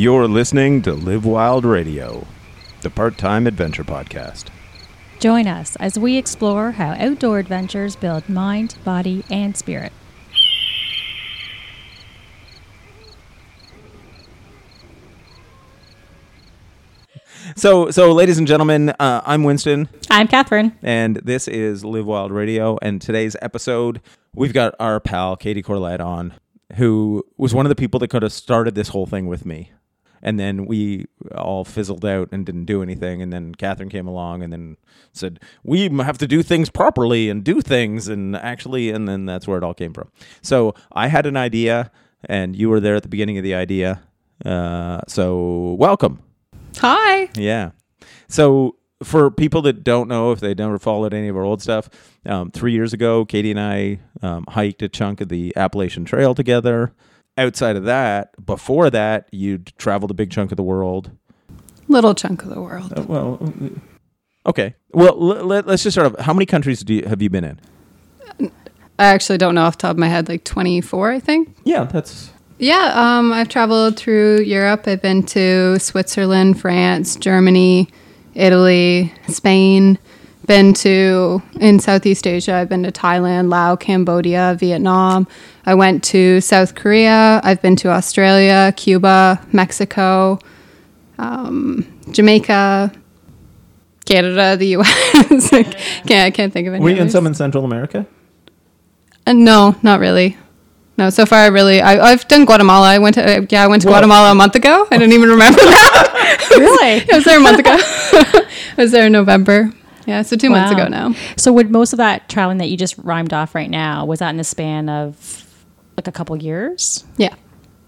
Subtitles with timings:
[0.00, 2.26] You're listening to Live Wild Radio,
[2.80, 4.46] the part time adventure podcast.
[5.18, 9.92] Join us as we explore how outdoor adventures build mind, body, and spirit.
[17.54, 20.78] So, so ladies and gentlemen, uh, I'm Winston, I'm Catherine.
[20.82, 22.78] and this is Live Wild Radio.
[22.80, 24.00] And today's episode,
[24.34, 26.32] we've got our pal Katie Corlett on,
[26.76, 29.72] who was one of the people that could have started this whole thing with me.
[30.22, 33.22] And then we all fizzled out and didn't do anything.
[33.22, 34.76] And then Catherine came along and then
[35.12, 38.08] said, We have to do things properly and do things.
[38.08, 40.10] And actually, and then that's where it all came from.
[40.42, 41.90] So I had an idea,
[42.24, 44.02] and you were there at the beginning of the idea.
[44.44, 46.22] Uh, so welcome.
[46.78, 47.28] Hi.
[47.34, 47.70] Yeah.
[48.28, 51.88] So for people that don't know, if they never followed any of our old stuff,
[52.26, 56.34] um, three years ago, Katie and I um, hiked a chunk of the Appalachian Trail
[56.34, 56.92] together.
[57.40, 61.10] Outside of that, before that, you'd traveled a big chunk of the world.
[61.88, 62.92] Little chunk of the world.
[62.94, 64.74] Uh, well, uh, okay.
[64.92, 66.18] Well, l- let, us just sort of.
[66.20, 67.58] How many countries do you, have you been in?
[68.98, 71.56] I actually don't know off the top of my head, like 24, I think.
[71.64, 74.86] Yeah, that's Yeah, um, I've traveled through Europe.
[74.86, 77.88] I've been to Switzerland, France, Germany,
[78.34, 79.98] Italy, Spain.
[80.46, 82.54] Been to in Southeast Asia.
[82.54, 85.28] I've been to Thailand, Laos, Cambodia, Vietnam.
[85.66, 87.40] I went to South Korea.
[87.44, 90.38] I've been to Australia, Cuba, Mexico,
[91.18, 92.90] um, Jamaica,
[94.06, 95.52] Canada, the U.S.
[95.52, 95.70] Like,
[96.06, 96.82] can't, I can't think of any.
[96.82, 98.06] Were you in some in Central America?
[99.26, 100.36] Uh, no, not really.
[100.96, 102.88] No, so far I really I, I've done Guatemala.
[102.88, 104.86] I went to uh, yeah I went to Well- Guatemala a month ago.
[104.90, 106.06] I didn't even remember that.
[106.50, 107.04] Really?
[107.12, 107.76] I was there a month ago.
[107.78, 108.44] I
[108.76, 109.72] was there in November.
[110.06, 111.14] Yeah, so two months ago now.
[111.36, 114.30] So, would most of that traveling that you just rhymed off right now was that
[114.30, 115.46] in the span of
[115.96, 117.04] like a couple years?
[117.16, 117.34] Yeah,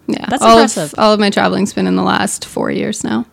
[0.06, 0.26] yeah.
[0.28, 0.92] That's all impressive.
[0.92, 3.26] Of, all of my traveling's been in the last four years now.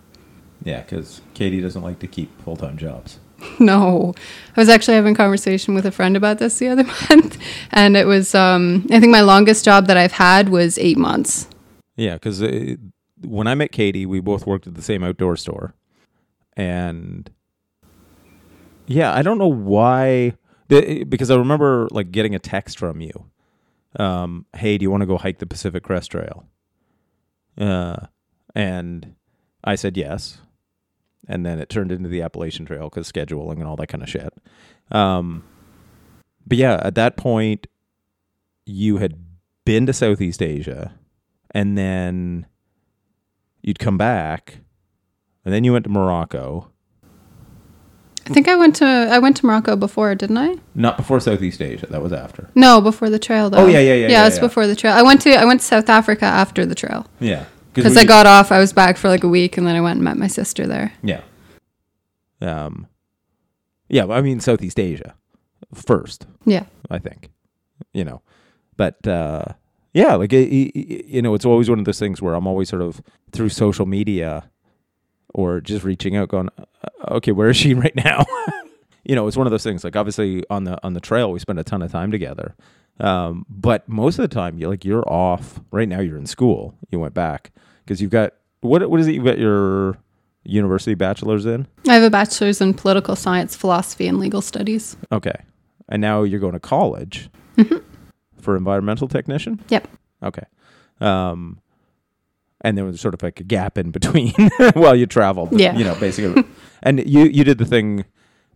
[0.63, 3.19] Yeah, because Katie doesn't like to keep full time jobs.
[3.59, 4.13] No,
[4.55, 7.37] I was actually having a conversation with a friend about this the other month,
[7.71, 11.47] and it was um, I think my longest job that I've had was eight months.
[11.95, 12.75] Yeah, because uh,
[13.25, 15.73] when I met Katie, we both worked at the same outdoor store,
[16.55, 17.29] and
[18.89, 20.33] yeah, I don't know why.
[20.67, 23.25] Because I remember like getting a text from you.
[23.97, 26.45] Um, hey, do you want to go hike the Pacific Crest Trail?
[27.57, 28.05] Uh,
[28.53, 29.15] and
[29.63, 30.39] I said yes,
[31.27, 34.09] and then it turned into the Appalachian Trail because scheduling and all that kind of
[34.09, 34.33] shit.
[34.91, 35.43] Um,
[36.45, 37.65] but yeah, at that point,
[38.65, 39.15] you had
[39.65, 40.93] been to Southeast Asia
[41.51, 42.45] and then
[43.61, 44.59] you'd come back,
[45.43, 46.71] and then you went to Morocco.
[48.29, 50.55] I think I went to I went to Morocco before, didn't I?
[50.75, 51.87] Not before Southeast Asia.
[51.87, 52.49] That was after.
[52.55, 53.59] No, before the trail though.
[53.59, 54.41] Oh, yeah, yeah, yeah, Yeah, yeah, it's yeah.
[54.41, 54.93] before the trail.
[54.93, 58.25] I went to I went to South Africa after the trail Yeah, because I got
[58.27, 58.51] off.
[58.51, 60.67] I was back for like a week, and then I went and met my sister
[60.67, 60.93] there.
[61.03, 61.21] yeah.
[62.41, 62.87] Um,
[63.89, 64.05] yeah.
[64.05, 65.15] I mean Southeast Asia
[65.73, 66.25] first.
[66.45, 67.29] Yeah, I think,
[67.93, 68.21] you know,
[68.77, 69.43] but uh,
[69.93, 72.69] yeah, like it, it- you know, it's always one of those things where I'm always
[72.69, 73.01] sort of
[73.31, 74.49] through social media
[75.33, 78.25] or just reaching out, going, uh, okay, where is she right now?
[79.03, 79.83] you know, it's one of those things.
[79.83, 82.55] Like obviously on the on the trail, we spend a ton of time together,
[82.99, 85.59] um, but most of the time, you're like you're off.
[85.71, 86.75] Right now, you're in school.
[86.91, 87.51] You went back
[87.85, 89.13] because you've got what what is it?
[89.13, 89.97] You got your
[90.43, 91.67] university bachelor's in.
[91.87, 94.97] I have a bachelor's in political science, philosophy, and legal studies.
[95.11, 95.35] Okay.
[95.89, 97.29] And now you're going to college
[98.41, 99.59] for environmental technician?
[99.69, 99.87] Yep.
[100.23, 100.43] Okay.
[101.01, 101.59] Um,
[102.61, 104.33] and there was sort of like a gap in between
[104.73, 105.57] while you traveled.
[105.57, 105.75] Yeah.
[105.75, 106.43] You know, basically.
[106.83, 108.05] and you, you did the thing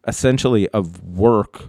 [0.08, 1.66] essentially of work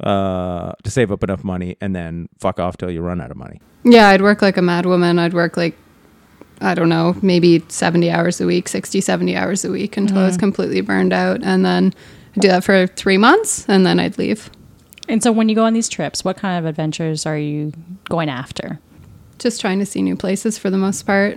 [0.00, 3.36] uh, to save up enough money and then fuck off till you run out of
[3.36, 3.60] money.
[3.84, 5.18] Yeah, I'd work like a madwoman.
[5.18, 5.76] I'd work like
[6.60, 10.24] I don't know, maybe 70 hours a week, 60, 70 hours a week until I
[10.24, 11.42] was completely burned out.
[11.42, 11.92] And then
[12.34, 14.50] I'd do that for three months and then I'd leave.
[15.08, 17.72] And so, when you go on these trips, what kind of adventures are you
[18.08, 18.80] going after?
[19.38, 21.36] Just trying to see new places for the most part,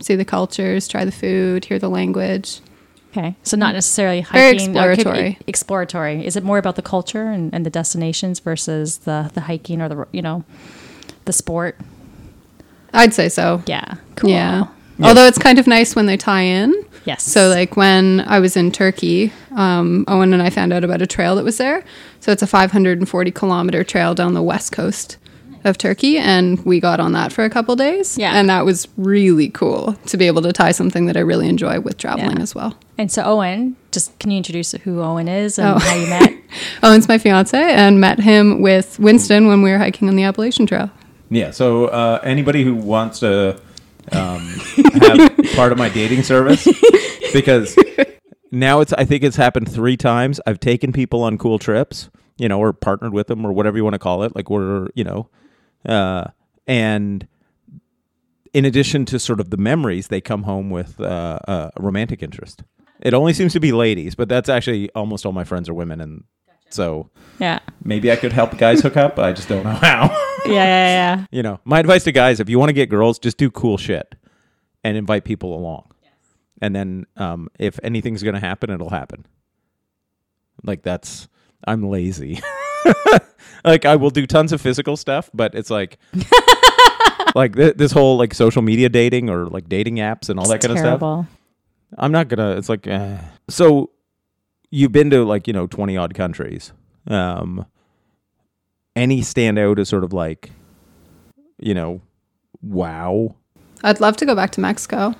[0.00, 2.60] see the cultures, try the food, hear the language.
[3.10, 4.76] Okay, so not necessarily Very hiking.
[4.76, 5.38] or it could be exploratory.
[5.46, 6.26] Exploratory.
[6.26, 9.88] Is it more about the culture and, and the destinations versus the the hiking or
[9.88, 10.44] the you know
[11.24, 11.78] the sport?
[12.92, 13.62] I'd say so.
[13.66, 13.94] Yeah.
[14.16, 14.30] Cool.
[14.30, 14.66] Yeah.
[15.02, 16.74] Although it's kind of nice when they tie in.
[17.04, 17.22] Yes.
[17.22, 21.06] So like when I was in Turkey, um, Owen and I found out about a
[21.06, 21.84] trail that was there.
[22.20, 25.18] So it's a 540 kilometer trail down the west coast
[25.66, 28.16] of Turkey, and we got on that for a couple days.
[28.16, 28.32] Yeah.
[28.38, 31.80] and that was really cool to be able to tie something that I really enjoy
[31.80, 32.42] with traveling Yeah.
[32.42, 32.76] as well.
[32.98, 35.78] And so Owen, just can you introduce who Owen is and Oh.
[35.78, 36.32] how you met?
[36.82, 40.66] Owen's my fiance, and met him with Winston when we were hiking on the Appalachian
[40.66, 40.90] Trail.
[41.30, 41.50] Yeah.
[41.50, 43.60] So uh, anybody who wants to
[44.12, 44.38] um,
[45.00, 46.66] have part of my dating service
[47.32, 47.76] because
[48.52, 50.40] now it's I think it's happened three times.
[50.46, 52.08] I've taken people on cool trips,
[52.38, 54.36] you know, or partnered with them or whatever you want to call it.
[54.36, 55.28] Like we're you know,
[55.86, 56.24] uh,
[56.66, 57.26] and
[58.52, 62.62] in addition to sort of the memories, they come home with uh, a romantic interest.
[63.00, 66.00] It only seems to be ladies, but that's actually almost all my friends are women,
[66.00, 66.24] and
[66.70, 67.58] so Yeah.
[67.84, 69.18] maybe I could help guys hook up.
[69.18, 70.08] I just don't know how.
[70.46, 71.26] Yeah, yeah, yeah.
[71.32, 73.76] you know, my advice to guys: if you want to get girls, just do cool
[73.78, 74.14] shit
[74.84, 75.90] and invite people along,
[76.62, 79.26] and then um, if anything's gonna happen, it'll happen.
[80.62, 81.26] Like that's
[81.66, 82.40] I'm lazy.
[83.64, 85.98] like I will do tons of physical stuff, but it's like.
[87.34, 90.62] like th- this whole like social media dating or like dating apps and all that
[90.62, 91.26] kind of stuff.
[91.98, 92.56] I'm not gonna.
[92.56, 93.18] It's like eh.
[93.48, 93.90] so.
[94.70, 96.72] You've been to like you know twenty odd countries.
[97.06, 97.66] Um,
[98.96, 100.50] any stand out as sort of like,
[101.58, 102.00] you know,
[102.62, 103.36] wow.
[103.84, 105.14] I'd love to go back to Mexico.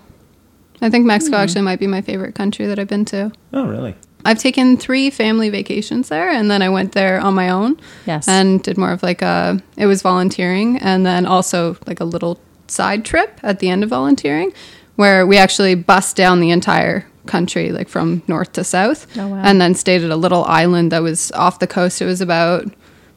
[0.80, 3.30] I think Mexico actually might be my favorite country that I've been to.
[3.52, 3.94] Oh, really?
[4.26, 8.26] I've taken three family vacations there, and then I went there on my own Yes.
[8.28, 9.62] and did more of like a.
[9.76, 12.38] It was volunteering, and then also like a little
[12.69, 14.52] side trip at the end of volunteering,
[14.96, 19.43] where we actually bussed down the entire country, like from north to south, Oh, wow.
[19.44, 22.00] and then stayed at a little island that was off the coast.
[22.02, 22.67] It was about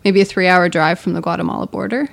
[0.05, 2.09] maybe a three-hour drive from the Guatemala border,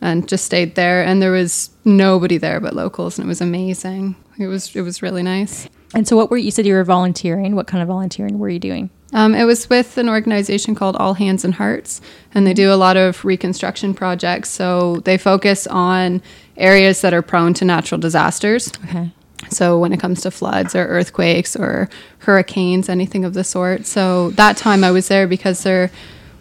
[0.00, 1.02] and just stayed there.
[1.04, 4.14] And there was nobody there but locals, and it was amazing.
[4.38, 5.68] It was it was really nice.
[5.96, 7.56] And so, what were you said you were volunteering?
[7.56, 8.90] What kind of volunteering were you doing?
[9.14, 12.02] Um, it was with an organization called All Hands and Hearts,
[12.34, 14.50] and they do a lot of reconstruction projects.
[14.50, 16.20] So they focus on
[16.58, 18.70] areas that are prone to natural disasters.
[18.84, 19.10] Okay.
[19.48, 21.88] So when it comes to floods or earthquakes or
[22.18, 23.86] hurricanes, anything of the sort.
[23.86, 25.90] So that time I was there because there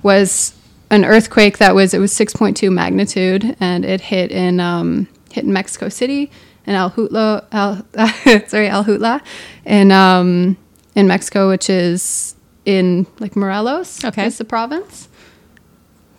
[0.04, 0.54] was
[0.90, 5.54] an earthquake that was it was 6.2 magnitude and it hit in um, hit in
[5.54, 6.30] Mexico City
[6.68, 9.22] in El Jutla, El, sorry El Jutla,
[9.66, 10.58] in um,
[10.96, 12.36] in Mexico, which is
[12.66, 14.04] in like Morelos.
[14.04, 14.26] Okay.
[14.26, 15.10] is the province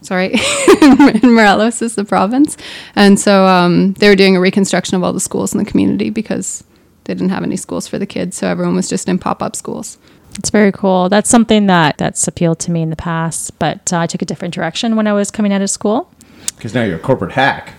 [0.06, 0.32] sorry,
[0.82, 2.56] in Morelos is the province.
[2.94, 6.10] And so um, they were doing a reconstruction of all the schools in the community
[6.10, 6.64] because
[7.04, 8.36] they didn't have any schools for the kids.
[8.36, 9.98] So everyone was just in pop up schools.
[10.38, 11.08] It's very cool.
[11.08, 14.26] That's something that that's appealed to me in the past, but uh, I took a
[14.26, 16.10] different direction when I was coming out of school.
[16.56, 17.74] Because now you're a corporate hack.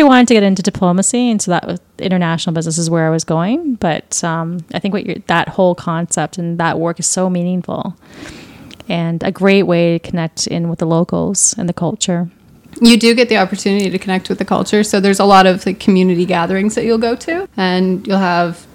[0.00, 3.10] Actually, wanted to get into diplomacy, and so that was international business is where I
[3.10, 3.74] was going.
[3.74, 7.94] But um, I think what you're, that whole concept and that work is so meaningful,
[8.88, 12.30] and a great way to connect in with the locals and the culture.
[12.80, 14.82] You do get the opportunity to connect with the culture.
[14.84, 18.66] So there's a lot of like community gatherings that you'll go to, and you'll have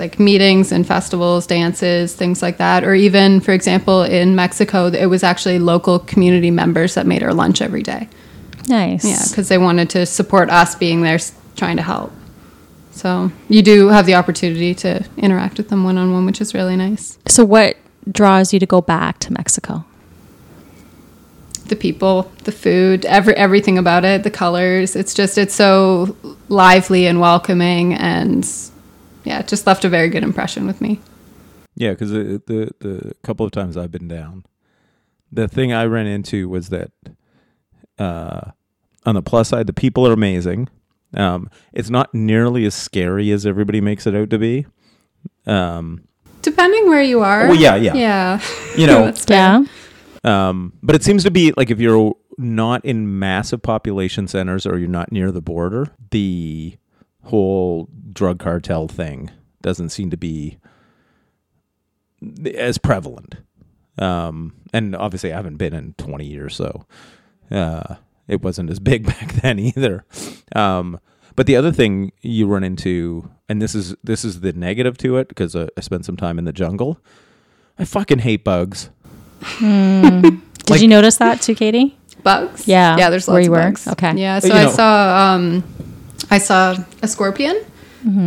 [0.00, 2.82] like meetings and festivals, dances, things like that.
[2.82, 7.32] Or even, for example, in Mexico, it was actually local community members that made our
[7.32, 8.08] lunch every day.
[8.68, 9.04] Nice.
[9.04, 11.18] Yeah, because they wanted to support us being there
[11.56, 12.12] trying to help.
[12.90, 16.52] So you do have the opportunity to interact with them one on one, which is
[16.52, 17.18] really nice.
[17.28, 17.76] So, what
[18.10, 19.84] draws you to go back to Mexico?
[21.66, 24.96] The people, the food, every everything about it, the colors.
[24.96, 26.16] It's just it's so
[26.48, 28.48] lively and welcoming, and
[29.24, 31.00] yeah, it just left a very good impression with me.
[31.76, 34.44] Yeah, because the, the the couple of times I've been down,
[35.30, 36.90] the thing I ran into was that
[37.98, 38.52] uh,
[39.08, 40.68] on the plus side, the people are amazing.
[41.14, 44.66] Um, it's not nearly as scary as everybody makes it out to be.
[45.46, 46.04] Um,
[46.42, 47.48] Depending where you are.
[47.48, 47.94] Well, yeah, yeah.
[47.94, 48.40] yeah.
[48.76, 49.64] You know, Yeah.
[50.24, 54.78] Um, but it seems to be like if you're not in massive population centers or
[54.78, 56.76] you're not near the border, the
[57.24, 59.30] whole drug cartel thing
[59.62, 60.58] doesn't seem to be
[62.54, 63.36] as prevalent.
[63.96, 66.84] Um, and obviously, I haven't been in 20 years, so
[67.50, 67.96] uh,
[68.28, 70.04] it wasn't as big back then either.
[70.54, 71.00] Um,
[71.34, 75.16] but the other thing you run into, and this is this is the negative to
[75.16, 76.98] it, because uh, I spent some time in the jungle.
[77.78, 78.90] I fucking hate bugs.
[79.60, 81.94] Did Like- you notice that too, Katie?
[82.24, 82.66] bugs.
[82.66, 83.10] Yeah, yeah.
[83.10, 83.64] There's where lots you of were?
[83.70, 83.86] bugs.
[83.88, 84.12] Okay.
[84.16, 84.40] Yeah.
[84.40, 85.64] So you I know- saw um,
[86.30, 87.64] I saw a scorpion.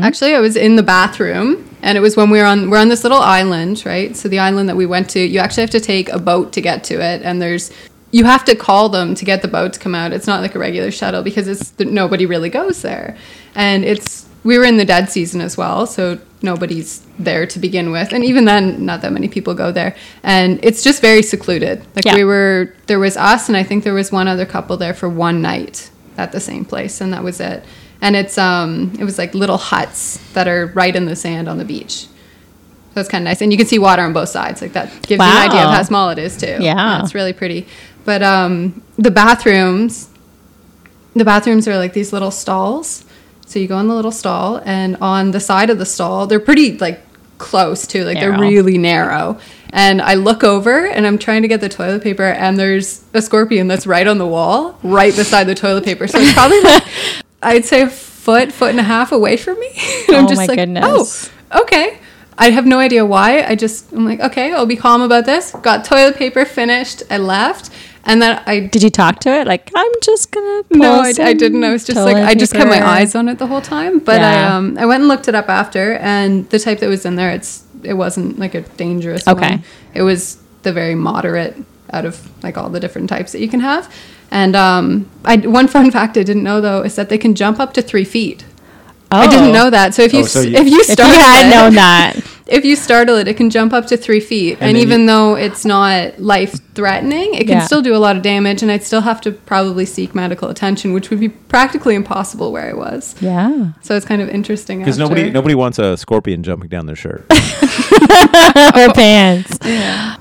[0.03, 2.89] Actually, I was in the bathroom, and it was when we were on we're on
[2.89, 4.15] this little island, right?
[4.15, 6.61] So the island that we went to, you actually have to take a boat to
[6.61, 7.71] get to it, and there's
[8.11, 10.11] you have to call them to get the boat to come out.
[10.13, 13.17] It's not like a regular shuttle because it's nobody really goes there,
[13.55, 17.91] and it's we were in the dead season as well, so nobody's there to begin
[17.91, 21.85] with, and even then, not that many people go there, and it's just very secluded.
[21.95, 22.15] Like Yeah.
[22.15, 25.07] we were, there was us, and I think there was one other couple there for
[25.07, 27.63] one night at the same place, and that was it.
[28.01, 31.59] And it's um, it was like little huts that are right in the sand on
[31.59, 32.07] the beach.
[32.93, 34.59] So it's kind of nice, and you can see water on both sides.
[34.61, 36.57] Like that gives you an idea of how small it is too.
[36.59, 37.03] Yeah.
[37.03, 37.67] it's really pretty.
[38.05, 40.09] But um, the bathrooms,
[41.15, 43.05] the bathrooms are like these little stalls.
[43.45, 46.39] So you go in the little stall, and on the side of the stall, they're
[46.39, 47.01] pretty like
[47.37, 49.39] close too, like they're really narrow.
[49.73, 53.21] And I look over, and I'm trying to get the toilet paper, and there's a
[53.21, 56.07] scorpion that's right on the wall, right beside the toilet paper.
[56.07, 56.83] So it's probably like
[57.43, 59.69] I'd say a foot, foot and a half away from me.
[60.07, 61.29] and I'm Oh just my like, goodness.
[61.51, 61.99] oh, okay.
[62.37, 63.43] I have no idea why.
[63.43, 65.51] I just I'm like, okay, I'll be calm about this.
[65.61, 67.03] Got toilet paper finished.
[67.09, 67.69] I left,
[68.05, 69.47] and then I Did you talk to it?
[69.47, 70.63] Like, I'm just gonna.
[70.71, 71.63] No, I, I didn't.
[71.63, 73.99] I was just like, I just kept my eyes on it the whole time.
[73.99, 74.29] But Yeah.
[74.49, 77.15] I um I went and looked it up after, and the type that was in
[77.15, 79.49] there, it's it wasn't like a dangerous Okay.
[79.55, 79.63] one.
[79.93, 81.57] It was the very moderate
[81.91, 83.93] out of like all the different types that you can have.
[84.31, 87.59] And um, I one fun fact I didn't know though is that they can jump
[87.59, 88.45] up to three feet.
[89.11, 89.29] I Oh.
[89.29, 89.93] didn't know that.
[89.93, 92.15] So if you, Oh, so you- if you If startle you had it, known that,
[92.47, 95.05] if you startle it, it can jump up to three feet, And and, then even
[95.05, 97.65] though it's not life threatening, it can Yeah.
[97.65, 100.93] still do a lot of damage, and I'd still have to probably seek medical attention,
[100.93, 103.15] which would be practically impossible where I was.
[103.21, 103.71] yeah.
[103.81, 104.79] So it's kind of interesting.
[104.79, 107.25] Because after- nobody nobody wants a scorpion jumping down their shirt.
[108.75, 109.57] Or pants.
[109.63, 110.15] Yeah.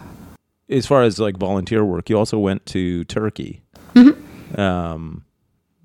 [0.69, 3.63] as far as like volunteer work, you also went to Turkey.
[3.95, 4.61] Mm-hmm.
[4.61, 5.25] Um,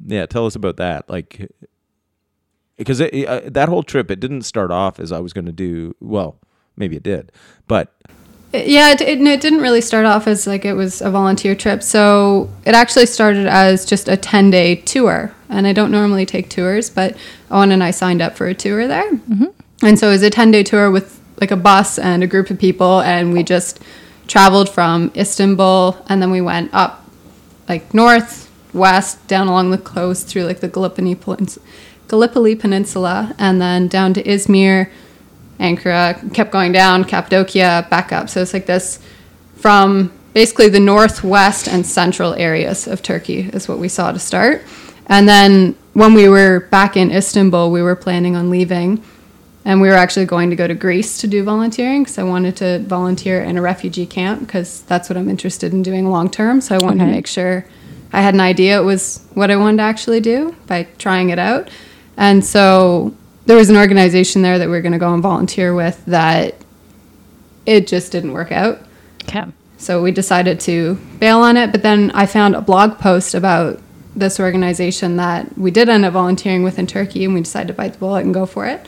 [0.06, 1.10] yeah, tell us about that.
[1.10, 1.50] Like,
[2.78, 5.52] because it, uh, that whole trip, it didn't start off as I was going to
[5.52, 5.96] do.
[6.00, 6.40] Well,
[6.76, 7.32] maybe it did,
[7.68, 7.94] but
[8.54, 11.84] Yeah, it, it, it didn't really start off as like it was a volunteer trip.
[11.84, 15.34] So it actually started as just a 10 day tour.
[15.50, 17.16] And I don't normally take tours, but
[17.52, 19.10] Owen and I signed up for a tour there.
[19.82, 22.50] And so it was a 10 day tour with like a bus and a group
[22.50, 23.02] of people.
[23.02, 23.80] And we just
[24.28, 27.06] traveled from Istanbul and then we went up
[27.70, 31.60] like north, west, down along the coast through like the Gallipoli, Penins-
[32.08, 34.90] Gallipoli Peninsula and then down to Izmir.
[35.60, 38.30] Ankara, kept going down, Cappadocia, back up.
[38.30, 39.00] So it's like this
[39.56, 44.64] from basically the northwest and central areas of Turkey is what we saw to start.
[45.08, 49.02] And then when we were back in Istanbul, we were planning on leaving.
[49.64, 52.58] And we were actually going to go to Greece to do volunteering because I wanted
[52.58, 56.62] to volunteer in a refugee camp because that's what I'm interested in doing long term.
[56.62, 57.12] So I wanted Okay.
[57.12, 57.66] to make sure
[58.14, 61.40] I had an idea it was what I wanted to actually do by trying it
[61.40, 61.70] out.
[62.18, 63.14] And so
[63.46, 66.56] there was an organization there that we were going to go and volunteer with that
[67.66, 68.80] it just didn't work out.
[69.24, 69.44] Okay.
[69.78, 71.72] So we decided to bail on it.
[71.72, 73.80] But then I found a blog post about
[74.16, 77.74] this organization that we did end up volunteering with in Turkey, and we decided to
[77.74, 78.86] bite the bullet and go for it.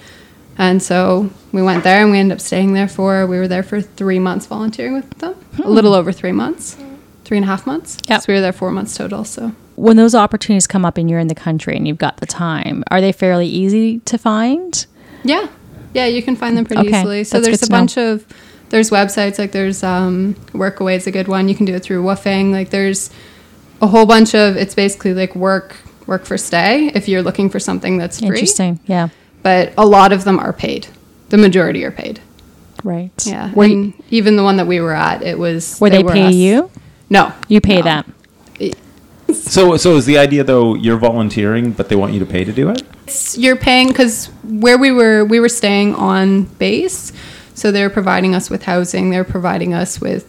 [0.58, 3.28] And so we went there, and we ended up staying there for.
[3.28, 5.70] We were there for three months volunteering with them, a hmm.
[5.70, 6.78] little over three months,
[7.26, 7.98] three and a half months.
[8.08, 8.22] Yep.
[8.22, 9.24] So we were there four months total.
[9.24, 12.26] So When those opportunities come up and you're in the country and you've got the
[12.26, 14.86] time, are they fairly easy to find?
[15.24, 15.48] Yeah,
[15.94, 17.24] yeah, you can find them pretty Okay, easily.
[17.24, 17.78] So that's there's a to know.
[17.78, 18.26] bunch of
[18.70, 21.48] there's websites like there's um, Workaway is a good one.
[21.48, 22.52] You can do it through WWOOFing.
[22.52, 23.10] Like there's
[23.82, 27.60] a whole bunch of it's basically like work work for stay if you're looking for
[27.60, 28.28] something that's free.
[28.30, 28.80] Interesting.
[28.88, 29.10] Yeah.
[29.44, 30.88] But a lot of them are paid.
[31.30, 32.20] The majority are paid.
[32.84, 33.12] Right.
[33.26, 35.80] Yeah, Were, and even the one that we were at, it was.
[35.80, 36.72] were they were pay us- you?
[37.10, 37.84] No, You pay no.
[37.84, 38.14] them.
[39.44, 42.52] So so is the idea though you're volunteering, but they want you to pay to
[42.52, 42.84] do it?
[43.04, 47.14] It's, you're paying because where we were, we were staying on base,
[47.54, 49.10] so they're providing us with housing.
[49.10, 50.28] They're providing us with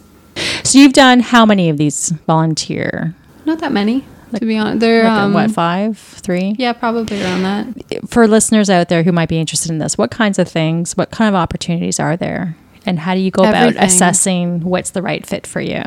[0.64, 3.14] So you've done how many of these volunteer?
[3.44, 4.80] not that many, to be honest.
[4.80, 6.54] They're Like, um, what, five, three?
[6.58, 8.08] Yeah, probably around that.
[8.08, 11.10] For listeners out there who might be interested in this, what kinds of things, what
[11.10, 12.54] kind of opportunities are there?
[12.84, 15.82] And how do you go about assessing what's the right fit for you?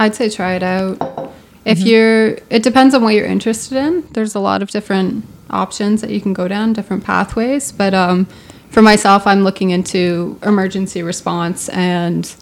[0.00, 1.29] I'd say try it out.
[1.64, 4.06] If you're, it depends on what you're interested in.
[4.12, 7.70] There's a lot of different options that you can go down, different pathways.
[7.72, 8.26] But um,
[8.70, 12.34] for myself, I'm looking into emergency response and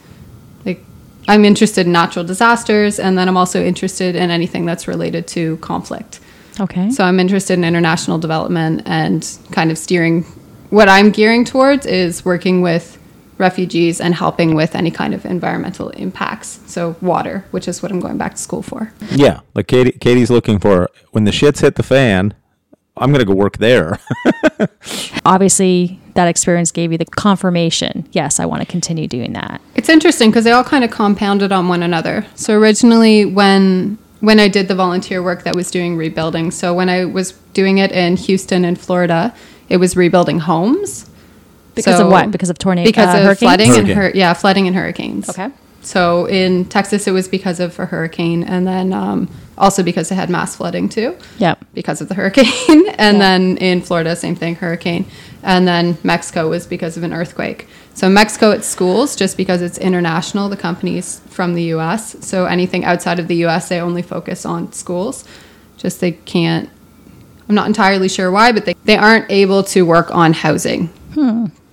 [0.65, 0.85] like
[1.27, 5.57] I'm interested in natural disasters, and then I'm also interested in anything that's related to
[5.59, 6.21] conflict.
[6.61, 6.91] Okay.
[6.91, 10.25] So I'm interested in international development and kind of steering.
[10.71, 12.98] What I'm gearing towards is working with
[13.39, 16.61] refugees and helping with any kind of environmental impacts.
[16.67, 18.93] So water, which is what I'm going back to school for.
[19.11, 19.93] Yeah, like Katie.
[19.93, 22.35] Katie's looking for when the shits hit the fan.
[22.97, 24.01] I'm gonna go work there.
[25.25, 28.09] Obviously, that experience gave you the confirmation.
[28.11, 29.61] Yes, I want to continue doing that.
[29.77, 32.27] It's interesting because they all kind of compounded on one another.
[32.35, 36.89] So originally, when when I did the volunteer work that was doing rebuilding, so when
[36.89, 39.33] I was doing it in Houston and Florida,
[39.69, 41.08] it was rebuilding homes
[41.79, 42.31] Because So- of what?
[42.31, 43.39] Because of tornado, because uh, of hurricanes?
[43.39, 45.29] flooding and hur- yeah, flooding and hurricanes.
[45.29, 45.49] Okay.
[45.81, 50.17] So in Texas, it was because of a hurricane, and then um, also because they
[50.17, 51.65] had mass flooding too, Yep.
[51.73, 52.53] because of the hurricane.
[52.99, 53.25] and Yeah.
[53.25, 55.07] then in Florida, same thing, hurricane.
[55.43, 57.69] And then Mexico was because of an earthquake.
[57.95, 60.49] So Mexico, it's schools, just because it's international.
[60.49, 62.17] The company's from the U.S.
[62.27, 65.25] So anything outside of the U.S., they only focus on schools.
[65.79, 66.69] Just they can't
[67.49, 70.91] I'm not entirely sure why, but they, they aren't able to work on housing.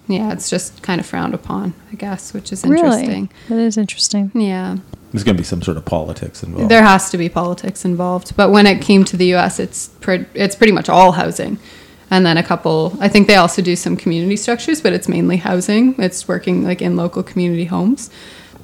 [0.08, 3.08] Yeah, it's just kind of frowned upon, I guess, which is interesting.
[3.08, 3.30] Really?
[3.50, 4.32] That is interesting.
[4.36, 4.78] Yeah.
[5.12, 6.70] There's going to be some sort of politics involved.
[6.70, 10.26] There has to be politics involved, but when it came to the U.S., it's pre-
[10.34, 11.58] it's pretty much all housing,
[12.12, 12.96] and then a couple.
[13.00, 15.96] I think they also do some community structures, but it's mainly housing.
[16.00, 18.10] It's working like in local community homes.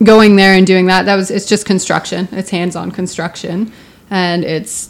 [0.03, 2.27] Going there and doing that, that was it's just construction.
[2.31, 3.71] It's hands-on construction,
[4.10, 4.89] and it's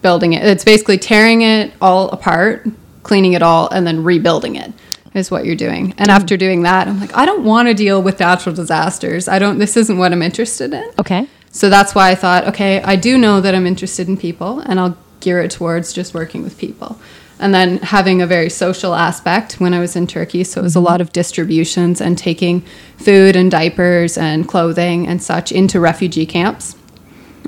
[0.00, 0.44] building it.
[0.44, 2.66] It's basically tearing it all apart,
[3.02, 4.72] cleaning it all, and then rebuilding it.
[5.14, 5.94] Is what you're doing.
[5.98, 9.26] And after doing that, I'm like, I don't want to deal with natural disasters.
[9.26, 9.58] I don't.
[9.58, 10.90] This isn't what I'm interested in.
[10.98, 11.26] Okay.
[11.50, 14.78] So that's why I thought, okay, I do know that I'm interested in people and
[14.78, 17.00] I'll gear it towards just working with people.
[17.40, 20.44] And then having a very social aspect when I was in Turkey.
[20.44, 20.86] So it was a mm-hmm.
[20.86, 22.62] lot of distributions and taking
[22.96, 26.76] food and diapers and clothing and such into refugee camps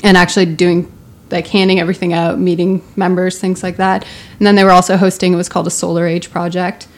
[0.02, 0.90] and actually doing
[1.30, 4.04] like handing everything out, meeting members, things like that.
[4.38, 6.88] And then they were also hosting, it was called a Solar Age project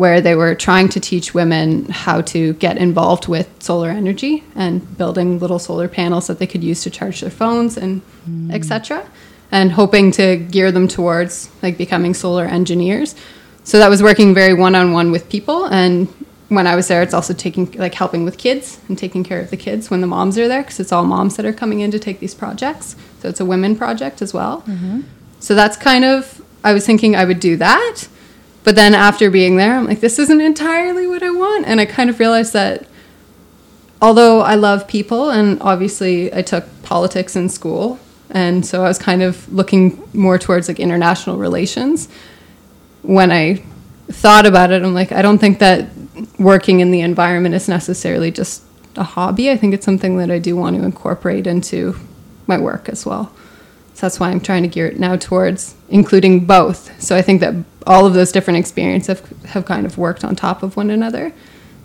[0.00, 4.74] where they were trying to teach women how to get involved with solar energy and
[4.96, 8.50] building little solar panels that they could use to charge their phones and hmm.
[8.50, 9.06] etc
[9.52, 13.14] and hoping to gear them towards like becoming solar engineers.
[13.64, 16.08] So that was working very one-on-one with people and
[16.48, 19.50] when i was there it's also taking like helping with kids and taking care of
[19.50, 21.90] the kids when the moms are there because it's all moms that are coming in
[21.92, 22.96] to take these projects.
[23.20, 24.62] So it's a women project as well.
[24.62, 25.02] Mm-hmm.
[25.40, 27.96] So that's kind of i was thinking i would do that
[28.62, 31.66] but then after being there, I'm like, this isn't entirely what I want.
[31.66, 32.86] And I kind of realized that
[34.02, 37.98] although I love people, and obviously I took politics in school,
[38.30, 42.08] and so I was kind of looking more towards like international relations.
[43.02, 43.62] When I
[44.08, 45.88] thought about it, I'm like, I don't think that
[46.38, 48.62] working in the environment is necessarily just
[48.96, 49.50] a hobby.
[49.50, 51.96] I think it's something that I do want to incorporate into
[52.46, 53.32] my work as well.
[53.94, 57.00] So that's why I'm trying to gear it now towards including both.
[57.02, 57.54] So I think that
[57.86, 61.32] all of those different experiences have, have kind of worked on top of one another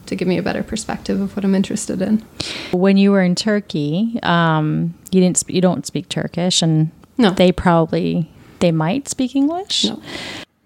[0.05, 2.23] to give me a better perspective of what I'm interested in.
[2.71, 7.31] When you were in Turkey, um, you didn't sp- you don't speak Turkish, and No.
[7.31, 9.85] they probably they might speak English.
[9.85, 10.01] No.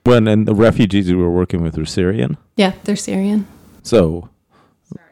[0.03, 3.47] when and the refugees we were working with were Syrian, Yeah, they're Syrian.
[3.81, 4.29] so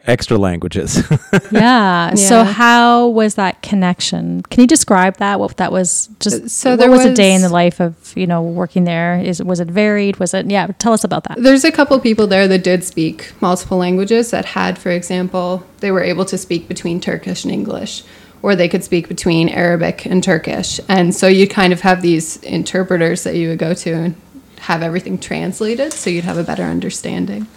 [0.08, 1.04] extra languages.
[1.52, 2.14] Yeah.
[2.16, 4.42] So how was that connection?
[4.44, 5.40] Can you describe that?
[5.40, 6.10] What that was?
[6.20, 8.84] Just uh, So what there was, a day in the life of you know working
[8.84, 9.20] there?
[9.20, 10.18] Is was it varied?
[10.18, 10.50] Was it?
[10.50, 10.68] Yeah.
[10.80, 11.42] Tell us about that.
[11.42, 15.92] There's a couple people there that did speak multiple languages that had, for example, they
[15.92, 18.04] were able to speak between Turkish and English,
[18.42, 20.80] or they could speak between Arabic and Turkish.
[20.88, 24.16] And so you'd kind of have these interpreters that you would go to and
[24.60, 27.48] have everything translated so you'd have a better understanding.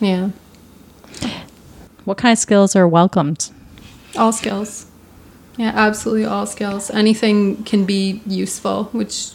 [0.00, 0.30] Yeah.
[2.04, 3.50] What kind of skills are welcomed?
[4.16, 4.86] All skills.
[5.56, 6.90] Yeah, absolutely all skills.
[6.90, 9.28] Anything can be useful, which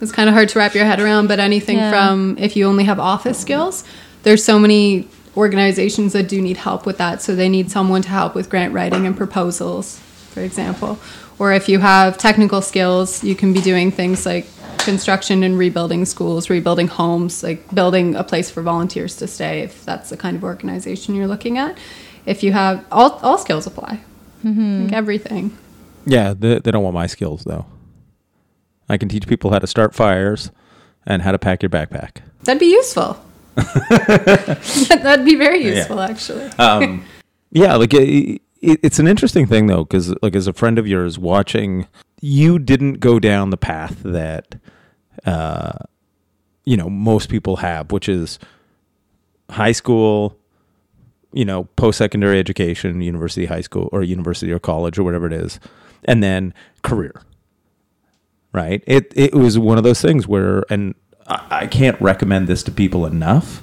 [0.00, 1.90] is kind of hard to wrap your head around, but anything Yeah.
[1.90, 3.84] from if you only have office skills,
[4.22, 7.22] there's so many organizations that do need help with that.
[7.22, 9.98] So they need someone to help with grant writing and proposals,
[10.32, 10.98] for example.
[11.38, 14.46] Or if you have technical skills, you can be doing things like
[14.84, 19.84] construction and rebuilding schools, rebuilding homes, like building a place for volunteers to stay, if
[19.84, 21.78] that's the kind of organization you're looking at.
[22.26, 24.00] If you have all, all skills apply,
[24.44, 25.56] like everything.
[26.06, 27.66] yeah, they, they don't want my skills though.
[28.88, 30.50] I can teach people how to start fires
[31.06, 32.18] and how to pack your backpack.
[32.44, 33.16] That'd be useful.
[33.56, 35.74] That'd be very Yeah.
[35.76, 36.46] useful, actually.
[36.58, 37.04] um,
[37.50, 40.86] yeah, like it, it, it's an interesting thing though, because like as a friend of
[40.86, 41.86] yours watching,
[42.22, 44.54] you didn't go down the path that,
[45.26, 45.72] uh,
[46.64, 48.38] you know, most people have, which is
[49.50, 50.38] high school,
[51.32, 55.32] you know, post secondary education, university, high school, or university or college or whatever it
[55.32, 55.58] is,
[56.04, 57.12] and then career.
[58.52, 58.84] Right.
[58.86, 60.94] It it was one of those things where, and
[61.26, 63.62] I, I can't recommend this to people enough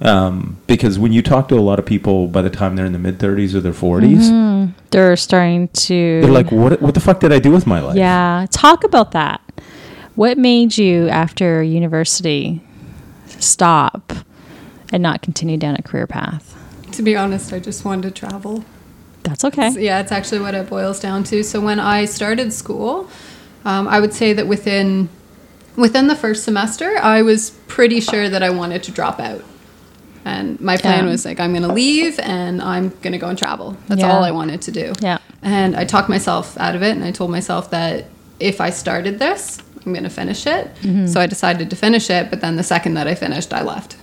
[0.00, 2.92] um, because when you talk to a lot of people by the time they're in
[2.92, 6.20] the mid 30s or their 40s They're starting to.
[6.22, 8.46] they're like what what the fuck did i do with my life Yeah.
[8.50, 9.40] Talk about that.
[10.14, 12.60] What made you, after university,
[13.26, 14.12] stop
[14.92, 16.54] and not continue down a career path?
[16.92, 18.64] to be honest, I just wanted to travel.
[19.22, 19.70] That's okay.
[19.70, 21.44] So, yeah, it's actually what it boils down to.
[21.44, 23.08] So when I started school,
[23.64, 25.08] um, I would say that within
[25.76, 29.44] within the first semester, I was pretty sure that I wanted to drop out.
[30.24, 31.10] And my plan Yeah.
[31.10, 33.76] was like, I'm going to leave and I'm going to go and travel.
[33.88, 34.12] That's Yeah.
[34.12, 34.92] all I wanted to do.
[35.00, 35.18] Yeah.
[35.42, 38.06] And I talked myself out of it and I told myself that
[38.40, 40.74] if I started this, I'm going to finish it.
[40.82, 41.06] Mm-hmm.
[41.06, 42.30] So I decided to finish it.
[42.30, 43.96] But then the second that I finished, I left.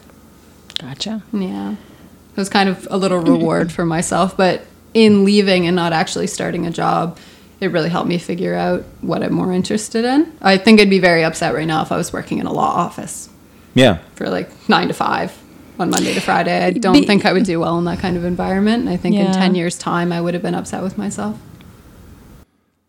[0.80, 1.22] Gotcha.
[1.32, 1.72] Yeah.
[1.74, 6.28] It was kind of a little reward for myself, but in leaving and not actually
[6.28, 10.32] starting a job, it it really helped me figure out what I'm more interested in.
[10.42, 12.68] I think I'd be very upset right now if I was working in a law
[12.76, 13.30] office
[13.74, 14.00] Yeah.
[14.16, 15.32] for like nine to five
[15.80, 16.64] on Monday to Friday.
[16.64, 18.82] I don't Be- think I would do well in that kind of environment.
[18.82, 21.40] And I think in 10 years' time, I would have been upset with myself.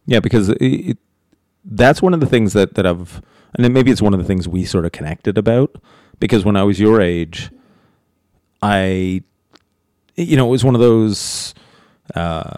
[0.07, 0.99] Yeah, because it, it,
[1.65, 3.21] that's one of the things that, that I've,
[3.55, 5.77] and then maybe it's one of the things we sort of connected about.
[6.19, 7.51] Because when I was your age,
[8.63, 9.23] I,
[10.15, 11.55] you know, it was one of those,
[12.15, 12.57] uh,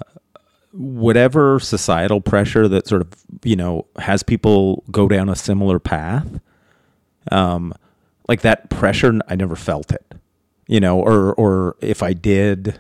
[0.73, 3.09] whatever societal pressure that sort of,
[3.43, 6.41] you know, has people go down a similar path.
[7.33, 7.75] Um,
[8.29, 10.15] like that pressure, I never felt it,
[10.67, 12.79] you know, or, or if I did,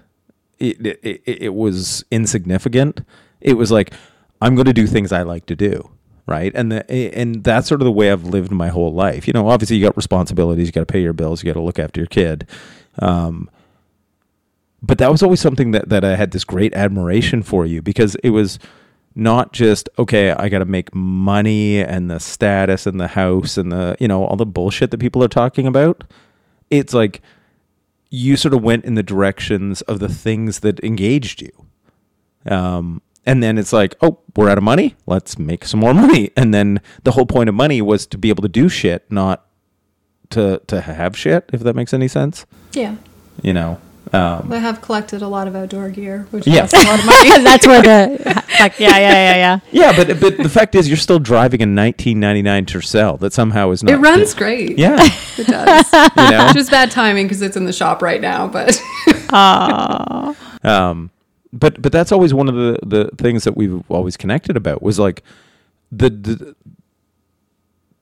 [0.58, 3.00] it, it, it, was insignificant.
[3.40, 3.92] It was like,
[4.40, 5.90] I'm going to do things I like to do.
[6.26, 6.52] Right.
[6.54, 9.26] And the, and that's sort of the way I've lived my whole life.
[9.26, 11.64] You know, obviously you got responsibilities, you got to pay your bills, you got to
[11.64, 12.46] look after your kid.
[12.98, 13.48] Um,
[14.82, 18.14] but that was always something that, that I had this great admiration for you because
[18.16, 18.58] it was
[19.18, 23.72] not just, okay, I got to make money and the status and the house and
[23.72, 26.04] the, you know, all the bullshit that people are talking about.
[26.70, 27.20] It's like
[28.10, 31.50] you sort of went in the directions of the things that engaged you.
[32.46, 34.94] Um, and then it's like, oh, we're out of money.
[35.06, 36.30] Let's make some more money.
[36.36, 39.44] And then the whole point of money was to be able to do shit, not
[40.30, 41.50] to to have shit.
[41.52, 42.96] If that makes any sense, Yeah.
[43.42, 43.80] you know.
[44.12, 46.60] Um, I have collected a lot of outdoor gear, which Yeah.
[46.60, 47.28] costs a lot of money.
[47.44, 49.60] That's where the like yeah yeah yeah yeah.
[49.70, 53.82] yeah, but but the fact is, you're still driving a 1999 Tercel that somehow is
[53.82, 53.92] not.
[53.94, 54.78] it runs great.
[54.78, 54.96] Yeah,
[55.36, 55.92] It does.
[56.16, 56.50] you know.
[56.54, 58.80] Just bad timing because it's in the shop right now, but
[60.64, 61.10] um
[61.52, 64.98] but but that's always one of the the things that we've always connected about was
[64.98, 65.22] like
[65.90, 66.56] the, the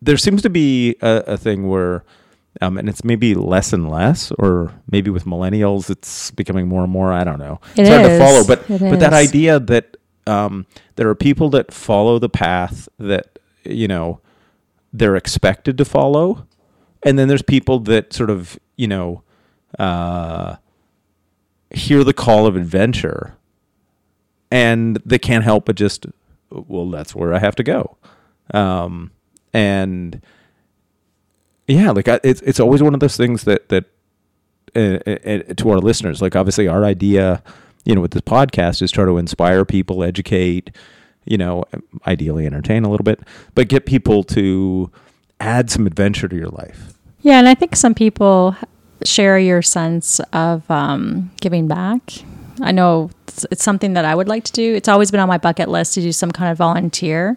[0.02, 2.04] there seems to be a, a thing where
[2.60, 6.92] um and it's maybe less and less or maybe with millennials it's becoming more and
[6.92, 7.60] more i don't know.
[7.74, 9.28] It it's hard to follow but It but that is.
[9.28, 10.66] idea that um
[10.96, 14.20] there are people that follow the path that you know
[14.92, 16.46] they're expected to follow
[17.02, 19.22] and then there's people that sort of you know
[19.78, 20.56] uh
[21.70, 23.36] hear the call of adventure
[24.50, 26.06] and they can't help but just
[26.50, 27.96] well that's where i have to go.
[28.54, 29.10] Um
[29.52, 30.20] and
[31.66, 33.84] yeah like I, it's it's always one of those things that that
[34.74, 37.42] uh, uh, to our listeners like obviously our idea
[37.84, 40.70] you know with this podcast is try to inspire people educate
[41.24, 41.64] you know
[42.06, 43.20] ideally entertain a little bit
[43.54, 44.90] but get people to
[45.40, 48.54] add some adventure to your life Yeah, and I think some people
[49.04, 52.00] share your sense of um, giving back.
[52.60, 54.74] I know it's, it's something that I would like to do.
[54.74, 57.36] It's always been on my bucket list to do some kind of volunteer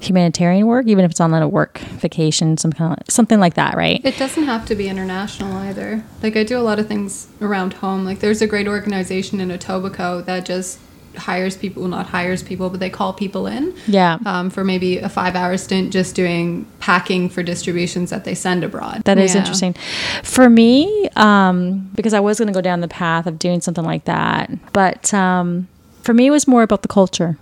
[0.00, 3.76] humanitarian work, even if it's on a work vacation, some kind of something like that,
[3.76, 4.00] right?
[4.04, 6.02] it doesn't have to be international either.
[6.22, 8.04] Like I do a lot of things around home.
[8.04, 10.78] Like there's a great organization in Etobicoke that just
[11.16, 13.74] hires people, well, not hires people, but they call people in.
[13.88, 14.18] Yeah.
[14.24, 18.62] um, for maybe a five hour stint just doing packing for distributions that they send
[18.64, 19.02] abroad.
[19.04, 19.40] That is Yeah.
[19.40, 19.74] interesting.
[20.22, 23.84] For me, um, because I was going to go down the path of doing something
[23.84, 25.66] like that, but um,
[26.02, 27.36] for me, it was more about the culture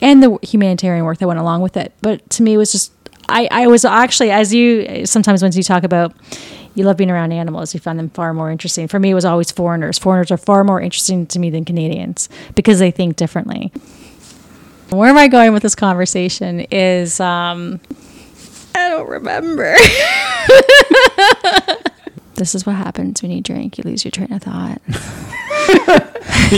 [0.00, 1.92] and the humanitarian work that went along with it.
[2.00, 2.92] But to me, it was just
[3.28, 6.14] I, I was actually as you sometimes when you talk about
[6.74, 8.86] you love being around animals, you find them far more interesting.
[8.86, 9.98] For me, it was always foreigners.
[9.98, 13.72] Foreigners are far more interesting to me than Canadians because they think differently.
[14.90, 16.60] Where am I going with this conversation?
[16.70, 17.80] Is um,
[18.74, 19.74] I don't remember.
[22.36, 23.78] this is what happens when you drink.
[23.78, 24.80] You lose your train of thought.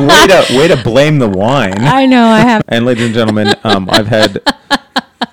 [0.00, 2.62] way to way to blame the wine I know I have.
[2.68, 4.42] And ladies and gentlemen, um, I've had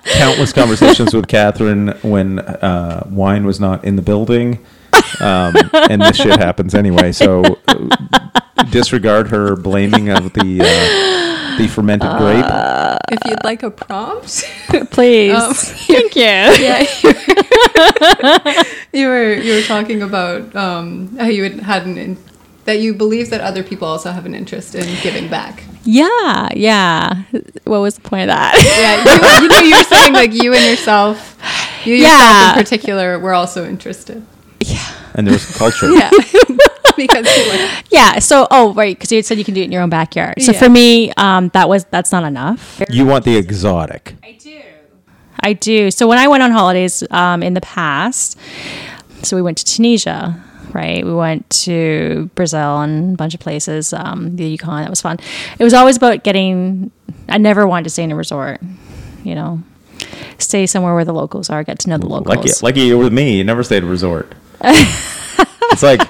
[0.04, 4.64] countless conversations with Catherine when uh, wine was not in the building,
[5.20, 7.12] um, and this shit happens anyway.
[7.12, 12.44] So uh, disregard her blaming of the uh, the fermented grape.
[13.10, 14.44] If you'd like a prompt,
[14.90, 15.34] Please.
[15.34, 16.22] Um, Thank you.
[16.22, 16.86] yeah,
[18.92, 22.18] you were you were talking about um, how you had, had an in,
[22.64, 25.64] that you believe that other people also have an interest in giving back.
[25.84, 27.24] Yeah, yeah.
[27.64, 28.54] What was the point of that?
[28.78, 31.36] Yeah, you, you know, you were saying like you and yourself,
[31.84, 32.52] you yourself Yeah.
[32.52, 34.24] in particular, were also interested.
[34.60, 34.82] Yeah.
[35.14, 35.90] And there's culture.
[35.90, 36.10] Yeah,
[36.96, 37.26] because
[37.90, 38.18] yeah.
[38.18, 40.40] So, oh, right, because you said you can do it in your own backyard.
[40.40, 40.58] So Yeah.
[40.58, 42.82] for me, um, that was that's not enough.
[42.90, 44.14] You want the exotic.
[44.22, 44.60] I do
[45.40, 45.90] i do.
[45.90, 48.38] So when I went on holidays um, in the past,
[49.22, 50.42] so we went to Tunisia,
[50.74, 51.04] right?
[51.04, 54.82] We went to Brazil and a bunch of places, um, the Yukon.
[54.82, 55.18] That was fun.
[55.58, 56.90] It was always about getting.
[57.28, 58.60] I never wanted to stay in a resort,
[59.22, 59.62] you know.
[60.38, 61.62] Stay somewhere where the locals are.
[61.62, 62.36] Get to know the locals.
[62.36, 63.38] Like you, like you were with me.
[63.38, 64.34] You never stayed at a resort.
[64.60, 66.00] it's like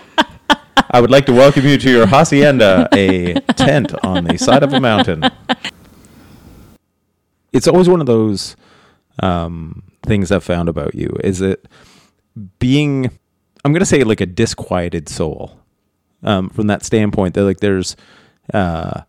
[0.90, 4.72] I would like to welcome you to your hacienda, a tent on the side of
[4.72, 5.24] a mountain.
[7.52, 8.56] It's always one of those
[9.20, 11.66] um, things I've found about you is it
[12.58, 13.10] being,
[13.64, 15.58] I'm to say like a disquieted soul.
[16.22, 17.96] Um, from that standpoint, that like there's
[18.52, 19.02] uh,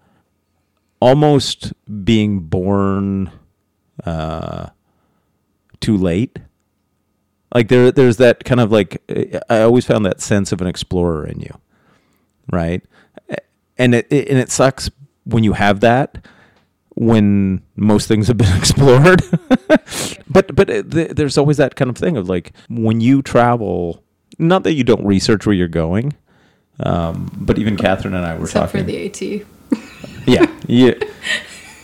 [0.99, 1.71] almost
[2.03, 3.31] being born
[4.03, 4.69] uh,
[5.79, 6.39] too late.
[7.53, 9.01] Like there, there's that kind of like
[9.49, 11.57] I always found that sense of an explorer in you,
[12.51, 12.83] right?
[13.77, 14.89] And it, it and it sucks
[15.23, 16.25] when you have that
[16.95, 19.21] when most things have been explored.
[20.29, 24.03] but but it, th- there's always that kind of thing of like when you travel,
[24.37, 26.13] not that you don't research where you're going,
[26.79, 28.85] um, but even Catherine and I were Except talking.
[28.85, 29.45] for the AT.
[30.27, 30.93] yeah, yeah.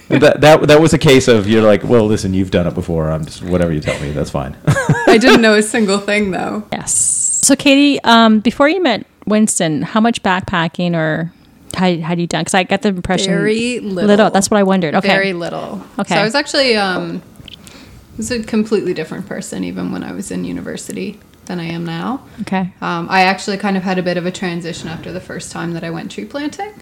[0.10, 3.10] that that that was a case of you're like, well, listen, you've done it before.
[3.12, 4.56] I'm just whatever you tell me, that's fine.
[4.68, 6.64] I didn't know a single thing though.
[6.72, 6.94] Yes.
[6.94, 11.34] So, Katie, um, before you met Winston, how much backpacking or
[11.74, 12.42] how had you done?
[12.42, 14.30] Because I got the impression Very little.
[14.30, 14.94] That's what I wondered.
[14.96, 15.08] Okay.
[15.08, 15.84] Very little.
[15.98, 16.16] Okay.
[16.16, 20.30] So I was actually um, I was a completely different person even when I was
[20.32, 21.20] in university
[21.52, 22.26] than I am now.
[22.42, 22.74] Okay.
[22.82, 25.74] Um, I actually kind of had a bit of a transition after the first time
[25.74, 26.74] that I went tree planting,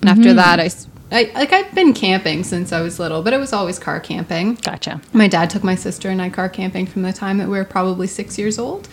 [0.00, 0.68] and after that, I,
[1.10, 4.54] I- like I've been camping since I was little, but it was always car camping.
[4.54, 5.00] Gotcha.
[5.12, 7.64] My dad took my sister and I car camping from the time that we were
[7.64, 8.88] probably six years old.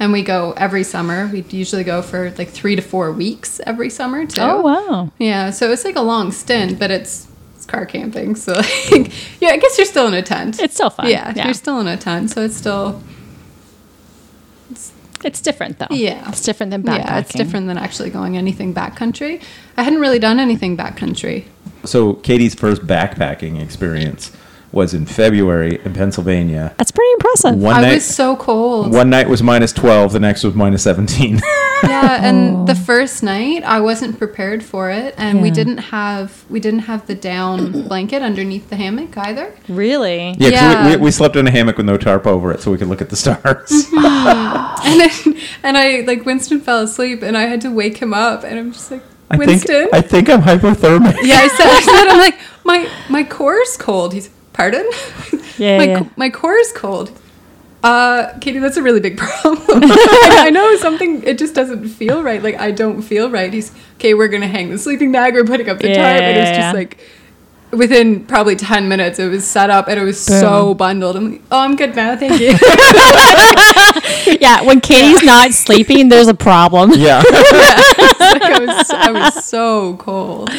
[0.00, 1.28] And we go every summer.
[1.32, 4.40] We usually go for like three to four weeks every summer too.
[4.40, 5.10] Oh wow.
[5.18, 8.36] Yeah, so it's like a long stint, but it's it's car camping.
[8.36, 8.52] So
[8.92, 9.12] like,
[9.42, 10.60] yeah, I guess you're still in a tent.
[10.62, 11.10] It's still fun.
[11.10, 11.46] Yeah, Yeah.
[11.46, 13.02] you're still in a tent, so it's still
[15.24, 15.86] It's different though.
[15.90, 16.28] Yeah.
[16.28, 17.04] It's different than backpacking.
[17.04, 19.42] yeah, it's different than actually going anything backcountry.
[19.76, 21.44] I hadn't really done anything backcountry.
[21.84, 24.32] so Katie's first backpacking experience
[24.78, 26.72] was in February in Pennsylvania.
[26.78, 27.54] That's pretty impressive.
[27.56, 28.92] One I night, was so cold.
[28.92, 30.12] one night was minus twelve.
[30.12, 31.40] The next was minus seventeen.
[31.84, 36.60] yeah, and the first night I wasn't prepared for it, and we didn't have we
[36.60, 39.52] didn't have the down blanket underneath the hammock either.
[39.68, 40.34] Really?
[40.38, 40.84] yeah, 'cause Yeah.
[40.90, 42.88] We, we, we slept in a hammock with no tarp over it, so we could
[42.88, 43.70] look at the stars.
[44.80, 45.10] And then,
[45.62, 48.72] and I like Winston fell asleep, and I had to wake him up, and I'm
[48.72, 49.66] just like I Winston.
[49.90, 51.16] think I think I'm hypothermic.
[51.22, 54.14] yeah, I said, I said, I'm like my my core's cold.
[54.14, 54.86] He's pardon.
[55.56, 55.98] Yeah, my yeah.
[56.00, 57.10] co- my core's cold.
[57.82, 59.56] Uh, Katie, that's a really big problem.
[59.68, 61.22] I, I know something.
[61.22, 62.42] It just doesn't feel right.
[62.42, 63.52] Like I don't feel right.
[63.52, 64.14] He's okay.
[64.14, 65.34] We're gonna hang the sleeping bag.
[65.34, 66.72] We're putting up the Yeah, tarp, and it was yeah, just yeah.
[66.72, 66.98] like
[67.70, 71.16] within probably ten minutes, it was set up, and it was so bundled.
[71.16, 72.16] I'm like, oh, I'm good now.
[72.16, 72.58] Thank you.
[74.40, 74.62] Yeah.
[74.62, 76.92] When Katie's not sleeping, there's a problem.
[76.94, 80.50] Yeah, like I was, I was so cold,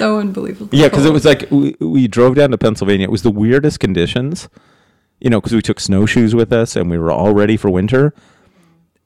[0.00, 0.76] so unbelievable.
[0.76, 3.04] yeah, because it was like we, we drove down to Pennsylvania.
[3.04, 4.48] It was the weirdest conditions,
[5.20, 8.12] you know, because we took snowshoes with us and we were all ready for winter,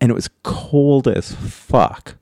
[0.01, 2.15] and it was cold as fuck.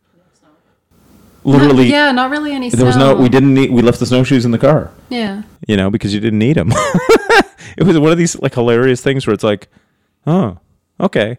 [1.44, 2.70] Literally, Not- yeah, not really any.
[2.70, 3.14] there was no.
[3.16, 3.72] We didn't need.
[3.72, 4.92] We left the snowshoes in the car.
[5.08, 5.42] Yeah.
[5.66, 6.70] you know, because you didn't need them.
[7.76, 9.68] it was one of these like hilarious things where it's like,
[10.26, 10.58] oh,
[11.00, 11.38] okay,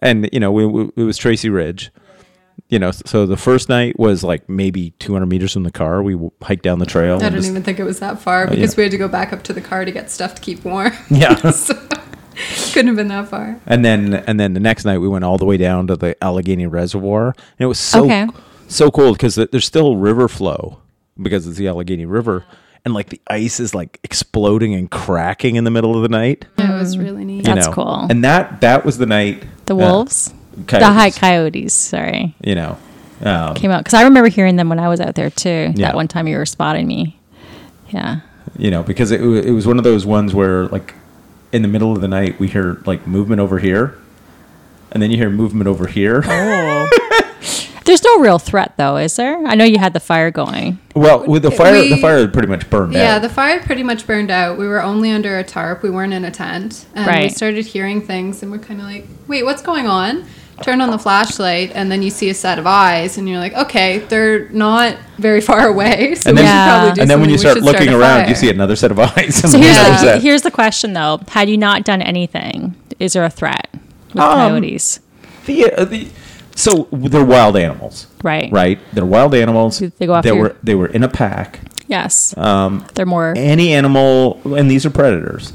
[0.00, 1.90] and you know, we, we, it was Tracy Ridge.
[2.70, 6.02] You know, so the first night was like maybe 200 meters from the car.
[6.02, 7.10] We hiked down the trail.
[7.12, 8.76] I and don't just- even think it was that far because yeah.
[8.76, 10.92] we had to go back up to the car to get stuff to keep warm.
[11.10, 11.74] Yeah, so,
[12.72, 13.60] couldn't have been that far.
[13.66, 16.16] and then and then the next night we went all the way down to the
[16.24, 18.26] Allegheny Reservoir, and it was so Okay.
[18.68, 20.78] so cold because there's still river flow
[21.20, 22.44] because it's the Allegheny River,
[22.84, 26.46] and like the ice is like exploding and cracking in the middle of the night.
[26.56, 27.38] That was really neat.
[27.38, 27.72] you That's know.
[27.72, 28.06] cool.
[28.08, 30.32] And that that was the night The uh, wolves,
[30.66, 31.72] coyotes, the high coyotes.
[31.74, 32.78] Sorry, you know.
[33.22, 35.72] Um, came out because I remember hearing them when I was out there too.
[35.74, 35.88] Yeah.
[35.88, 37.18] That one time you were spotting me.
[37.90, 38.20] Yeah.
[38.56, 40.94] you know, because it, it was one of those ones where, like,
[41.52, 43.98] in the middle of the night, we hear like movement over here,
[44.92, 46.22] and then you hear movement over here.
[46.24, 46.88] Oh.
[47.84, 49.36] There's no real threat though, is there?
[49.46, 50.78] I know you had the fire going.
[50.94, 53.22] well, with the fire, the fire pretty much burned Yeah, out.
[53.22, 54.58] the fire pretty much burned out.
[54.58, 55.82] We were only under a tarp.
[55.82, 56.86] We weren't in a tent.
[56.94, 60.24] And we started hearing things and we're kind of like, wait, what's going on?
[60.62, 63.54] Turn on the flashlight and then you see a set of eyes and you're like,
[63.54, 66.14] okay, they're not very far away.
[66.16, 66.68] So And we then- should Yeah.
[66.78, 68.28] probably do and then when you start looking a around, fire.
[68.28, 69.36] you see another set of eyes.
[69.36, 69.90] So here's Yeah.
[69.90, 70.22] the, set.
[70.22, 73.68] here's the question though: Had you not done anything, is there a threat
[74.12, 75.00] with Um, coyotes?
[75.46, 76.08] The, uh, the,
[76.54, 78.52] so they're wild animals, Right.
[78.52, 78.78] right?
[78.92, 79.78] They're wild animals.
[79.78, 81.60] They go after They your- were they were in a pack.
[81.88, 82.34] Yes.
[82.36, 83.32] Um, They're more.
[83.36, 85.52] any animal, and these are predators.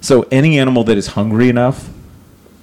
[0.00, 1.88] So any animal that is hungry enough,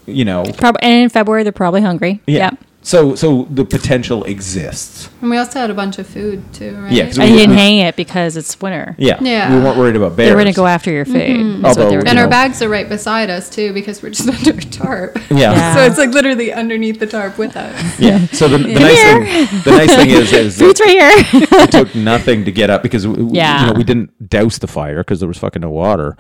[0.06, 2.22] you know, Probably, and in February they're probably hungry.
[2.28, 2.52] Yeah.
[2.52, 2.58] Yep.
[2.84, 5.08] So so the potential exists.
[5.22, 6.92] And we also had a bunch of food too, right?
[6.92, 8.96] Yeah, 'cause we- you didn't we- hang it because it's winter.
[8.98, 9.20] Yeah.
[9.22, 9.56] Yeah.
[9.56, 10.30] We weren't worried about bears.
[10.30, 11.14] They were going to go after your food.
[11.30, 11.62] Mm-hmm.
[11.62, 12.32] That's what Although- they were and you our know.
[12.32, 15.20] bags are right beside us too because we're just under a tarp.
[15.30, 15.38] Yeah.
[15.54, 15.76] Yeah.
[15.76, 18.00] So it's like literally underneath the tarp with us.
[18.00, 18.26] Yeah.
[18.32, 21.60] So the, the nice thing the nice thing is is Food's that right here.
[21.62, 23.62] it took nothing to get up because we, we- Yeah.
[23.62, 26.18] you know we didn't douse the fire because there was fucking no water.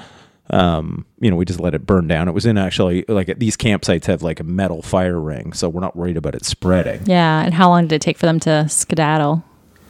[0.51, 2.27] Um, you know, we just let it burn down.
[2.27, 5.81] It was in actually like these campsites have like a metal fire ring, so we're
[5.81, 7.01] not worried about it spreading.
[7.05, 7.41] yeah.
[7.41, 9.43] And how long did it take for them to skedaddle?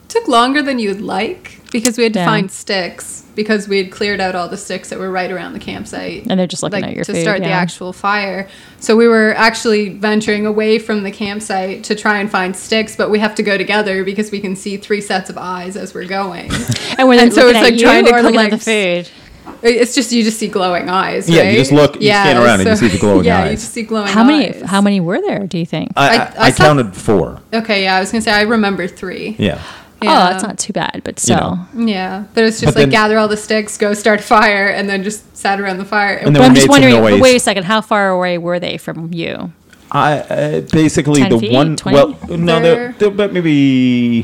[0.08, 2.26] took longer than you'd like because we had to Yeah.
[2.26, 5.58] find sticks because we had cleared out all the sticks that were right around the
[5.58, 6.26] campsite.
[6.28, 7.22] And they're just looking like at your to food.
[7.22, 8.46] start the actual fire.
[8.78, 13.08] So we were actually venturing away from the campsite to try and find sticks, but
[13.10, 16.04] we have to go together because we can see three sets of eyes as we're
[16.04, 16.50] going.
[16.98, 19.08] And were they And so it's like you trying to or looking at the collect-
[19.08, 19.21] food?
[19.62, 21.28] It's just you just see glowing eyes.
[21.28, 23.60] Yeah, you just look- you scan around and you see the glowing yeah, you eyes.
[23.60, 24.48] just see glowing How many?
[24.54, 24.62] eyes.
[24.62, 25.46] How many were there?
[25.46, 25.92] Do you think?
[25.96, 27.40] I, I- I, I I saw- counted four.
[27.52, 29.36] Okay, yeah, I was gonna say I remember three.
[29.38, 29.60] Yeah.
[30.04, 31.64] Oh, that's not too bad, but You know.
[31.76, 34.66] Yeah, but it's just But like then- gather all the sticks, go start a fire,
[34.68, 36.16] and then just sat around the fire.
[36.16, 37.00] And then But I'm just wondering.
[37.00, 37.64] But wait a second.
[37.64, 39.52] How far away were they from you?
[39.92, 41.52] I uh, basically 10 the feet?
[41.52, 41.94] one 20?
[41.94, 44.22] well no they're, They're- they're maybe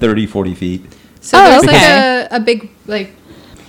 [0.00, 0.84] 30 40 feet.
[1.20, 1.72] So Oh, there's okay.
[1.72, 3.10] like a, a big like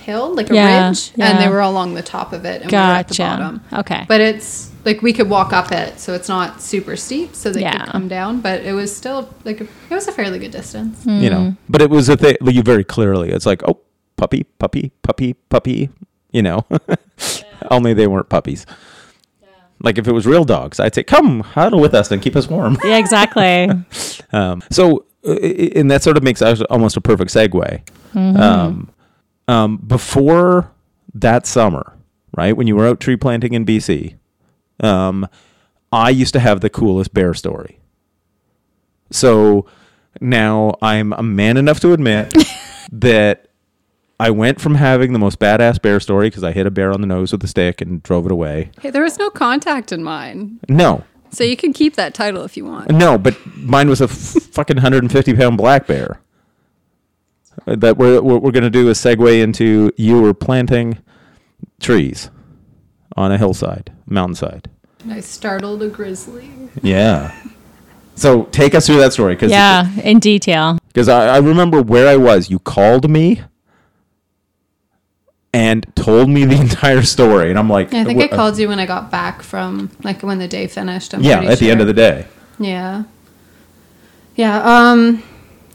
[0.00, 1.30] hill, like a Yeah, ridge, yeah.
[1.30, 3.60] and they were along the top of it, and we were at the bottom.
[3.72, 4.04] Okay.
[4.08, 7.60] But it's like we could walk up it, so it's not super steep, so they
[7.62, 7.78] Yeah.
[7.84, 8.40] could come down.
[8.40, 11.04] But it was still like a, it was a fairly good distance.
[11.04, 11.20] Hmm.
[11.20, 13.78] you know but it was a thing you very clearly it's like oh
[14.16, 15.88] puppy puppy puppy puppy
[16.32, 16.64] you know
[17.70, 18.66] only they weren't puppies
[19.82, 22.48] like if it was real dogs i'd say come huddle with us and keep us
[22.48, 23.68] warm yeah, exactly.
[24.32, 25.34] um, so uh,
[25.76, 27.80] and that sort of makes us almost a perfect segue
[28.14, 28.90] um,
[29.50, 30.70] um, before
[31.14, 31.96] that summer
[32.36, 34.14] right when you were out tree planting in bc
[34.80, 35.26] um,
[35.92, 37.78] i used to have the coolest bear story
[39.10, 39.66] so
[40.20, 42.32] now I'm a man enough to admit
[42.92, 43.48] that
[44.18, 47.00] I went from having the most badass bear story because I hit a bear on
[47.00, 48.70] the nose with a stick and drove it away.
[48.80, 52.56] Hey, there was no contact in mine, No, so you can keep that title if
[52.56, 52.90] you want.
[52.90, 54.10] no, but mine was a f-
[54.52, 56.20] fucking 150 pound black bear.
[57.66, 60.98] That we're, what we're going to do is segue into you were planting
[61.78, 62.30] trees
[63.16, 64.68] on a hillside, mountainside.
[65.08, 66.50] I startled a grizzly.
[66.82, 67.34] Yeah.
[68.16, 70.78] So take us through that story because yeah, in detail.
[70.88, 72.50] because I, I remember where I was.
[72.50, 73.42] You called me
[75.52, 78.68] and told me the entire story, and I'm like, I think I "Wha- called you
[78.68, 81.14] when I got back from like when the day finished.
[81.14, 82.26] I'm Yeah, pretty at the end of the day.
[82.58, 83.04] Yeah.
[84.36, 84.62] Yeah.
[84.62, 85.22] Um,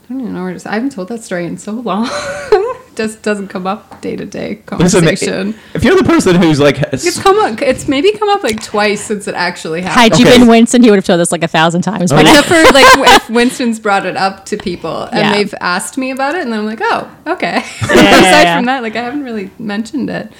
[0.08, 0.70] I don't even know where to.
[0.70, 2.08] I haven't told that story in so long.
[2.94, 5.54] Just doesn't come up day to day Listen, conversation.
[5.74, 7.60] if you're the person who's like, It's come up.
[7.60, 10.14] It's maybe come up like twice since it actually happened.
[10.14, 12.10] Had you been Winston, he would have told us like a thousand times.
[12.10, 15.32] But Except for like if Winston's brought it up to people and Yeah.
[15.34, 17.56] they've asked me about it, and then I'm like, oh, okay.
[17.56, 18.56] yeah, Aside yeah.
[18.56, 20.32] from that, like I haven't really mentioned it.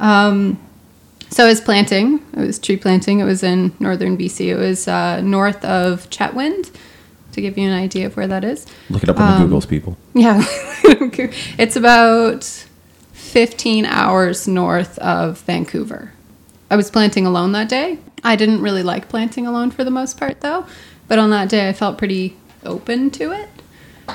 [0.00, 0.58] Um,
[1.28, 2.26] so I was planting.
[2.36, 3.20] It was tree planting.
[3.20, 4.46] It was in northern BC.
[4.48, 6.72] It was uh, north of Chetwynd,
[7.32, 8.66] to give you an idea of where that is.
[8.88, 9.96] look it up on the um, Google's people.
[10.14, 10.42] Yeah,
[11.58, 12.44] it's about
[13.12, 16.12] 15 hours north of Vancouver.
[16.70, 17.98] I was planting alone that day.
[18.22, 20.66] I didn't really like planting alone for the most part, though.
[21.08, 23.48] But on that day, I felt pretty open to it.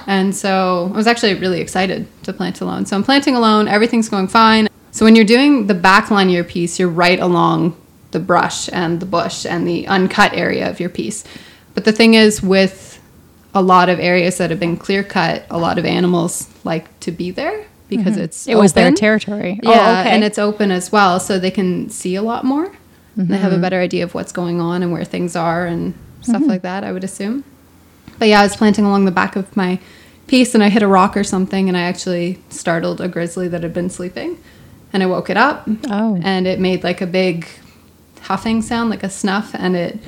[0.08, 2.86] And so I was actually really excited to plant alone.
[2.86, 4.68] So I'm planting alone, everything's going fine.
[4.92, 7.76] So when you're doing the back line of your piece, you're right along
[8.12, 11.24] the brush and the bush and the uncut area of your piece.
[11.74, 12.95] But the thing is, with
[13.56, 17.12] a lot of areas that have been clear cut, a lot of animals like to
[17.12, 18.52] be there because it's Mm-hmm.
[18.52, 19.60] it was their territory.
[19.64, 20.10] Yeah, oh, okay.
[20.12, 22.72] and it's open as well, so they can see a lot more.
[23.18, 26.42] They have a better idea of what's going on and where things are and stuff
[26.46, 26.84] like that.
[26.84, 27.46] I would assume.
[28.20, 29.80] But yeah, I was planting along the back of my
[30.28, 33.64] piece, and I hit a rock or something, and I actually startled a grizzly that
[33.64, 34.38] had been sleeping,
[34.92, 35.66] and I woke it up.
[35.90, 36.20] Oh.
[36.22, 37.48] and it made like a big
[38.24, 40.00] huffing sound, like a snuff, and it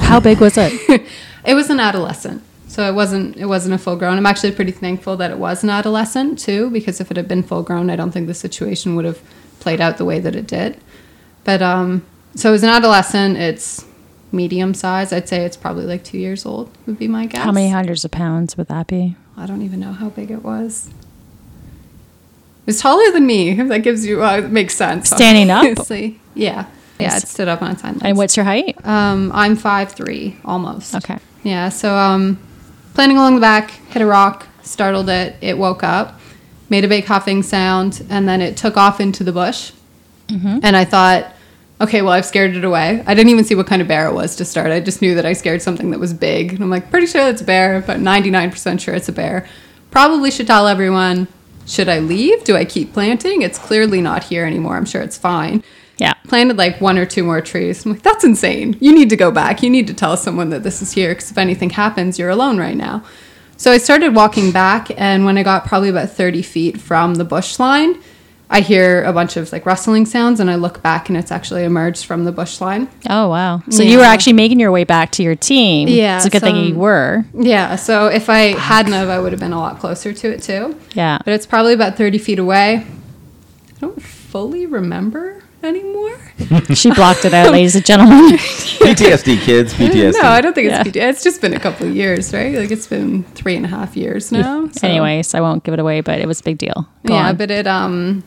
[0.00, 0.72] How big was it?
[1.44, 2.42] it was an adolescent
[2.74, 5.62] so it wasn't it wasn't a full grown i'm actually pretty thankful that it was
[5.62, 8.96] an adolescent too because if it had been full grown i don't think the situation
[8.96, 9.20] would have
[9.60, 10.76] played out the way that it did
[11.44, 13.84] but um so it was an adolescent it's
[14.32, 17.52] medium size i'd say it's probably like two years old would be my guess How
[17.52, 19.14] many hundreds of pounds would that be?
[19.36, 20.90] i don't even know how big it was
[22.66, 25.64] it's taller than me if that gives you uh, makes sense Standing up?
[26.34, 26.66] yeah
[26.98, 28.04] yeah it stood up on its hind legs.
[28.06, 28.76] And what's your height?
[28.86, 30.94] Um, I'm five three, almost.
[30.94, 31.18] Okay.
[31.42, 31.68] Yeah.
[31.68, 32.38] So um,
[32.94, 35.36] planting along the back, hit a rock, startled it.
[35.40, 36.20] It woke up,
[36.70, 39.72] made a big huffing sound, and then it took off into the bush.
[40.28, 40.60] Mm-hmm.
[40.62, 41.34] And I thought,
[41.80, 43.02] okay, well, I've scared it away.
[43.06, 44.70] I didn't even see what kind of bear it was to start.
[44.70, 46.54] I just knew that I scared something that was big.
[46.54, 49.46] And I'm like, pretty sure it's a bear, but 99% sure it's a bear.
[49.90, 51.28] Probably should tell everyone.
[51.66, 52.44] Should I leave?
[52.44, 53.42] Do I keep planting?
[53.42, 54.76] It's clearly not here anymore.
[54.76, 55.62] I'm sure it's fine.
[55.98, 56.14] Yeah.
[56.28, 57.84] Planted like one or two more trees.
[57.84, 58.76] I'm like, that's insane.
[58.80, 59.62] You need to go back.
[59.62, 62.58] You need to tell someone that this is here because if anything happens, you're alone
[62.58, 63.04] right now.
[63.56, 67.24] So I started walking back, and when I got probably about 30 feet from the
[67.24, 68.02] bush line,
[68.50, 71.62] I hear a bunch of like rustling sounds, and I look back, and it's actually
[71.62, 72.88] emerged from the bush line.
[73.08, 73.62] Oh wow.
[73.70, 75.86] So you were actually making your way back to your team.
[75.88, 77.24] Yeah, It's a good thing some- you were.
[77.32, 80.42] Yeah, so if I hadn't have, I would have been a lot closer to it
[80.42, 80.76] too.
[80.94, 81.18] Yeah.
[81.24, 82.84] But it's probably about 30 feet away.
[82.84, 86.10] I don't fully remember anymore.
[86.74, 88.36] She blocked it out, ladies and gentlemen.
[88.38, 89.72] PTSD, kids.
[89.74, 90.12] PTSD.
[90.20, 90.82] No, I don't think it's Yeah.
[90.92, 90.96] PT.
[90.96, 92.54] It's just been a couple of years, right?
[92.54, 94.68] Like it's been three and a half years now.
[94.68, 96.88] so- Anyways, I won't give it away, but it was a big deal.
[97.06, 97.36] Go yeah, on.
[97.36, 98.24] but it um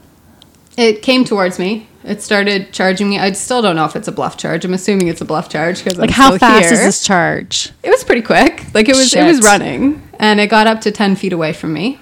[0.77, 1.87] it came towards me.
[2.03, 3.19] It started charging me.
[3.19, 4.63] I still don't know if it's a bluff charge.
[4.63, 6.73] I'm assuming it's a bluff charge because like I'm how still fast here.
[6.73, 7.71] is this charge?
[7.83, 8.63] It was pretty quick.
[8.73, 11.73] Like it was it was running and it got up to 10 feet away from
[11.73, 11.95] me.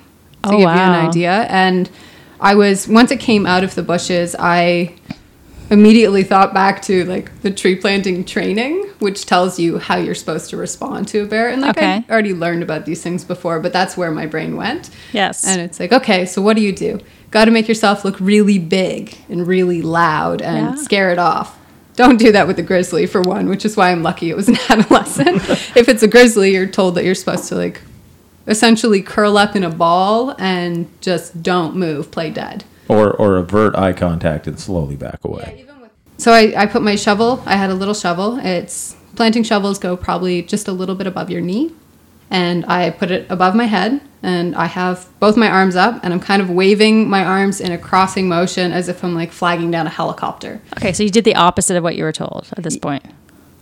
[0.43, 1.31] To Oh, give you an idea.
[1.49, 1.89] And
[2.39, 4.93] I was once it came out of the bushes, I
[5.69, 10.49] immediately thought back to like the tree planting training, which tells you how you're supposed
[10.51, 11.49] to respond to a bear.
[11.49, 12.05] And like Okay.
[12.07, 14.89] I already learned about these things before, but that's where my brain went.
[15.11, 15.45] Yes.
[15.45, 16.99] And it's like, okay, so what do you do?
[17.31, 20.83] Got to make yourself look really big and really loud and Yeah.
[20.83, 21.57] scare it off.
[21.95, 24.47] Don't do that with a grizzly for one, which is why I'm lucky it was
[24.49, 25.37] an adolescent.
[25.75, 27.81] if it's a grizzly, you're told that you're supposed to like
[28.47, 32.63] essentially curl up in a ball and just don't move, play dead.
[32.87, 35.65] Or or avert eye contact and slowly back away.
[36.17, 38.37] So I, I put my shovel, I had a little shovel.
[38.39, 41.73] It's planting shovels go probably just a little bit above your knee.
[42.31, 46.13] And I put it above my head and I have both my arms up and
[46.13, 49.69] I'm kind of waving my arms in a crossing motion as if I'm like flagging
[49.71, 50.61] down a helicopter.
[50.77, 53.03] okay, so you did the opposite of what you were told at this point.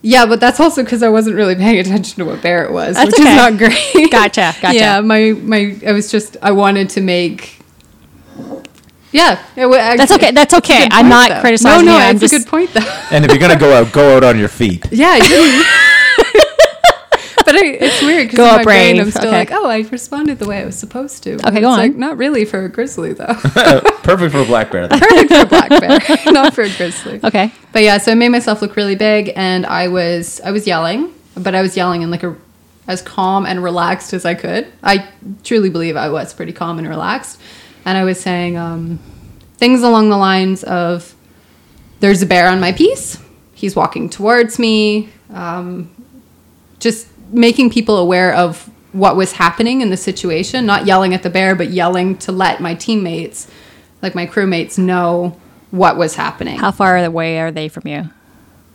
[0.01, 2.95] Yeah, but that's also because I wasn't really paying attention to what bear it was,
[2.95, 3.31] That's which okay.
[3.31, 4.11] is not great.
[4.11, 4.73] Gotcha, gotcha.
[4.77, 7.59] Yeah, my my I was just I wanted to make.
[9.13, 10.79] Yeah, it wa- That's okay, that's a okay.
[10.85, 11.41] good I'm point, not though.
[11.41, 12.99] criticizing No, no, you, I'm it's just- a good point though.
[13.11, 14.85] And if you're gonna go out, go out on your feet.
[14.91, 15.63] Yeah, I
[17.45, 19.37] but I, it's weird because in up my brain I'm still okay.
[19.39, 21.37] like, oh, I responded the way I was supposed to.
[21.37, 21.79] But Okay, go it's on.
[21.79, 23.25] Like, not really for a grizzly though.
[23.55, 24.87] Uh, perfect for a black bear.
[24.89, 25.99] Perfect for a black bear,
[26.33, 27.19] not for a grizzly.
[27.23, 27.51] Okay.
[27.71, 31.13] But yeah, so I made myself look really big, and I was I was yelling,
[31.35, 32.35] but I was yelling in like a
[32.87, 34.67] as calm and relaxed as I could.
[34.81, 35.07] I
[35.43, 37.39] truly believe I was pretty calm and relaxed,
[37.85, 38.99] and I was saying um,
[39.57, 41.15] things along the lines of,
[41.99, 43.19] "There's a bear on my piece.
[43.53, 45.89] He's walking towards me." Um,
[46.79, 51.29] just making people aware of what was happening in the situation, not yelling at the
[51.29, 53.47] bear, but yelling to let my teammates,
[54.01, 55.39] like my crewmates, know
[55.71, 56.59] what was happening.
[56.59, 58.09] How far away are they from you?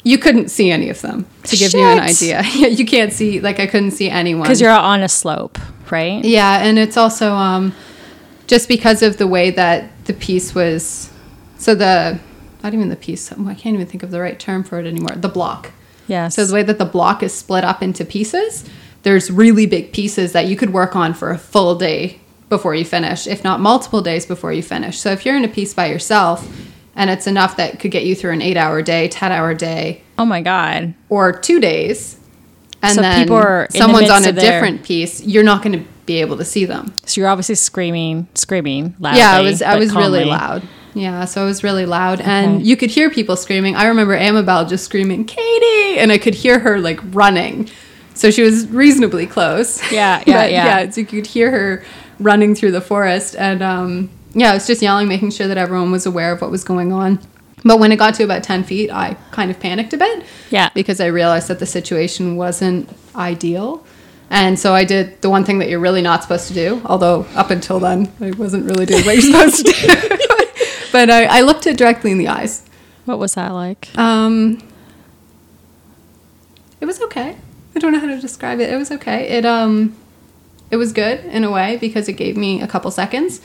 [0.03, 2.43] You couldn't see any of them to give you an idea.
[2.55, 4.43] You can't see like I couldn't see anyone.
[4.43, 5.59] Because you're on a slope,
[5.91, 6.25] right?
[6.25, 7.75] Yeah, and it's also um
[8.49, 11.11] just because of the way that the piece was
[11.59, 12.19] so the
[12.65, 15.15] not even the piece, I can't even think of the right term for it anymore.
[15.15, 15.71] The block.
[16.09, 16.35] Yes.
[16.35, 18.65] So the way that the block is split up into pieces,
[19.05, 22.19] there's really big pieces that you could work on for a full day
[22.49, 24.99] before you finish, if not multiple days before you finish.
[24.99, 26.49] So if you're in a piece by yourself
[26.97, 30.41] and it's enough that could get you through an 8-hour day, 10-hour day, oh my
[30.41, 30.95] God.
[31.11, 32.19] or 2 days,
[32.83, 35.63] and So then people are in the someone's on a their- different piece, you're not
[35.63, 36.93] going to be able to see them.
[37.05, 39.21] So you're obviously screaming, screaming loudly.
[39.21, 40.67] yeah, I was I was really loud.
[40.95, 43.77] Yeah, so I was really loud, and you could hear people screaming.
[43.77, 47.69] I remember Amabel just screaming, "Katie!" and I could hear her like running.
[48.15, 49.81] So she was reasonably close.
[49.93, 50.91] Yeah, yeah, But, yeah.
[50.91, 51.85] So you could hear her
[52.19, 55.93] running through the forest, and um, yeah, I was just yelling, making sure that everyone
[55.93, 57.21] was aware of what was going on.
[57.65, 60.25] But when it got to about ten feet, I kind of panicked a bit.
[60.51, 60.71] Yeah.
[60.75, 63.85] Because I realized that the situation wasn't ideal.
[64.31, 67.27] And so I did the one thing that you're really not supposed to do, although
[67.35, 70.17] up until then I wasn't really doing what you're supposed to do.
[70.93, 72.63] but I, I looked it directly in the eyes.
[73.07, 73.89] What was that like?
[73.97, 74.63] Um,
[76.81, 77.37] it was okay.
[77.75, 78.71] I don't know how to describe it.
[78.71, 79.29] It was okay.
[79.29, 79.97] It um,
[80.71, 83.41] it was good in a way because it gave me a couple seconds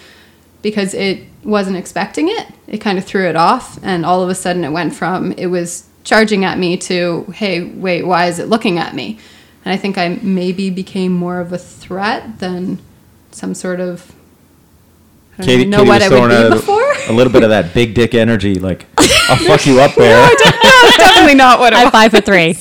[0.61, 2.47] because it wasn't expecting it.
[2.67, 5.47] It kind of threw it off, and all of a sudden it went from it
[5.47, 9.19] was charging at me to hey wait why is it looking at me?
[9.66, 12.80] And I think I maybe became more of a threat than
[13.32, 14.11] some sort of
[15.34, 16.93] I don't Katie, know Katie what was I would be a, before.
[17.09, 20.28] a little bit of that big dick energy, like I'll fuck you up there.
[20.28, 22.57] That's definitely not what it I'm five foot three.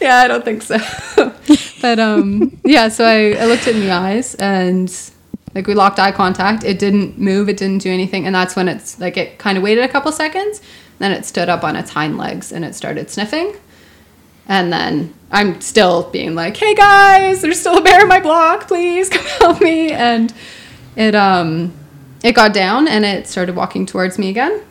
[0.00, 0.78] yeah, I don't think so.
[1.80, 4.92] but um, yeah, so I, I looked it in the eyes and
[5.54, 6.64] like we locked eye contact.
[6.64, 7.48] It didn't move.
[7.48, 8.26] It didn't do anything.
[8.26, 10.60] And that's when it's like it kind of waited a couple seconds.
[10.98, 13.54] Then it stood up on its hind legs and it started sniffing.
[14.48, 18.68] And then I'm still being like, "Hey guys, there's still a bear in my block.
[18.68, 20.32] Please come help me." And
[20.96, 21.72] it um
[22.22, 24.62] it got down and it started walking towards me again.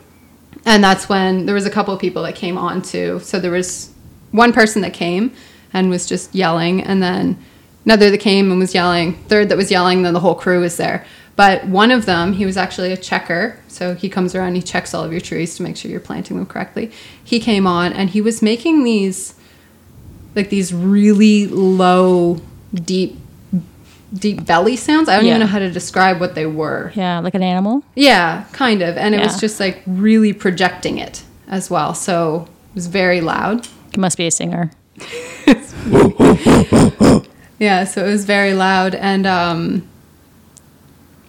[0.64, 3.20] And that's when there was a couple of people that came on too.
[3.20, 3.92] So there was
[4.30, 5.32] one person that came
[5.72, 7.38] and was just yelling and then
[7.84, 10.76] another that came and was yelling, third that was yelling, then the whole crew was
[10.76, 11.04] there.
[11.34, 13.58] But one of them, he was actually a checker.
[13.66, 16.36] So he comes around, he checks all of your trees to make sure you're planting
[16.36, 16.92] them correctly.
[17.22, 19.34] He came on and he was making these
[20.34, 22.40] like these really low,
[22.74, 23.18] deep
[24.14, 25.08] deep belly sounds.
[25.08, 25.30] I don't Yeah.
[25.30, 26.92] even know how to describe what they were.
[26.94, 27.82] Yeah, like an animal.
[27.94, 28.96] Yeah, kind of.
[28.98, 31.94] And it was just like really projecting it as well.
[31.94, 33.66] So it was very loud.
[33.94, 34.70] He must be a singer.
[37.58, 38.96] Yeah, so it was very loud.
[38.96, 39.88] And um,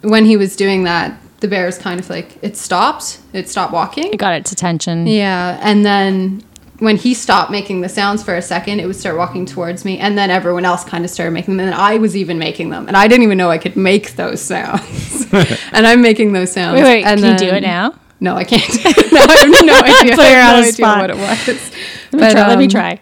[0.01, 3.19] when he was doing that, the bear was kind of like, it stopped.
[3.33, 4.11] It stopped walking.
[4.13, 5.05] It got its attention.
[5.05, 5.59] Yeah.
[5.61, 6.41] And then
[6.79, 9.99] when he stopped making the sounds for a second, it would start walking towards me.
[9.99, 11.67] And then everyone else kind of started making them.
[11.67, 12.87] And I was even making them.
[12.87, 15.31] And I didn't even know I could make those sounds.
[15.71, 16.75] and I'm making those sounds.
[16.75, 17.95] Wait, wait, and can you do it now?
[18.19, 18.67] No, I can't.
[19.11, 20.15] no, I have no idea.
[20.15, 21.01] Put her I have on no the idea spot.
[21.01, 21.71] what it was.
[22.11, 22.47] Let me try.
[22.47, 22.99] let me um, try.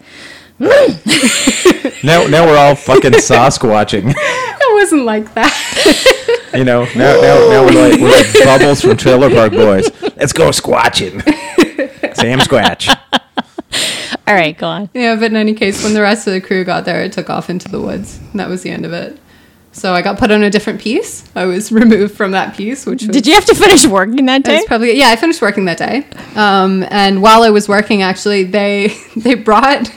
[2.04, 4.14] Now, now we're all fucking Sasquatching.
[4.16, 6.50] It wasn't like that.
[6.54, 9.90] You know, now, now, now we're like we're like bubbles from Trailer Park Boys.
[10.18, 11.22] Let's go squatching.
[12.16, 12.98] Sam Squatch.
[14.28, 14.90] All right, go on.
[14.94, 17.30] Yeah, but in any case, when the rest of the crew got there, it took
[17.30, 18.20] off into the woods.
[18.32, 19.20] And that was the end of it.
[19.74, 21.24] So I got put on a different piece.
[21.36, 24.44] I was removed from that piece, which was Did you have to finish working that
[24.44, 24.64] day?
[24.68, 25.10] Probably yeah.
[25.10, 26.06] I finished working that day,
[26.36, 29.90] um, and while I was working, actually, they they brought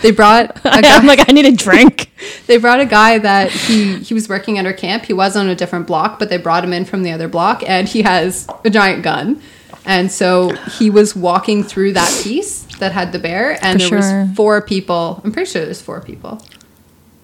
[0.00, 2.10] they brought a guy, I'm like, I need a drink.
[2.46, 5.04] they brought a guy that he he was working at our camp.
[5.04, 7.62] He was on a different block, but they brought him in from the other block,
[7.66, 9.42] and he has a giant gun,
[9.88, 14.02] and so he was walking through that piece that had the bear, and For there
[14.02, 14.24] sure.
[14.26, 15.20] was four people.
[15.24, 16.40] I'm pretty sure there's four people,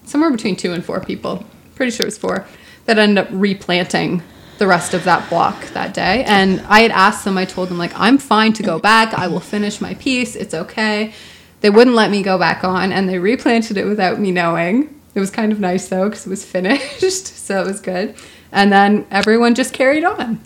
[0.03, 1.45] somewhere between two and four people.
[1.75, 2.45] Pretty sure it was four
[2.85, 4.23] that ended up replanting
[4.57, 6.23] the rest of that block that day.
[6.25, 9.13] And I had asked them, I told them, like, I'm fine to go back.
[9.13, 10.35] I will finish my piece.
[10.35, 11.13] It's okay.
[11.61, 14.99] They wouldn't let me go back on, and they replanted it without me knowing.
[15.13, 18.15] It was kind of nice though, because it was finished, so it was good.
[18.51, 20.41] And then everyone just carried on.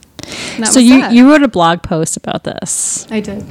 [0.66, 1.14] So you that.
[1.14, 3.46] you wrote a blog post about this, I did.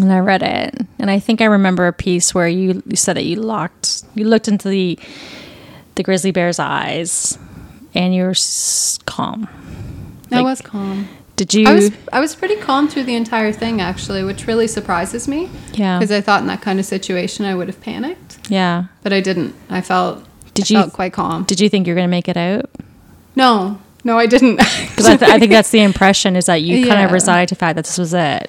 [0.00, 3.16] and I read it, and I think I remember a piece where you, you said
[3.16, 4.98] that you locked, you looked into the
[5.96, 7.38] the grizzly bear's eyes,
[7.94, 9.48] and you were s- calm.
[10.32, 11.08] I was calm.
[11.36, 11.66] Did you?
[11.66, 15.48] I was I was pretty calm through the entire thing actually, which really surprises me.
[15.74, 15.98] Yeah.
[15.98, 18.84] Because I thought in that kind of situation I would have panicked, yeah.
[19.02, 19.54] but I didn't.
[19.68, 21.44] I felt Did I you- felt quite calm.
[21.44, 22.70] Did you think you were gonna make it out?
[23.34, 24.56] no, no, I didn't.
[24.96, 27.12] Because I, th- I think that's the impression is that you kind of Yeah.
[27.12, 28.48] resigned to the fact that this was it.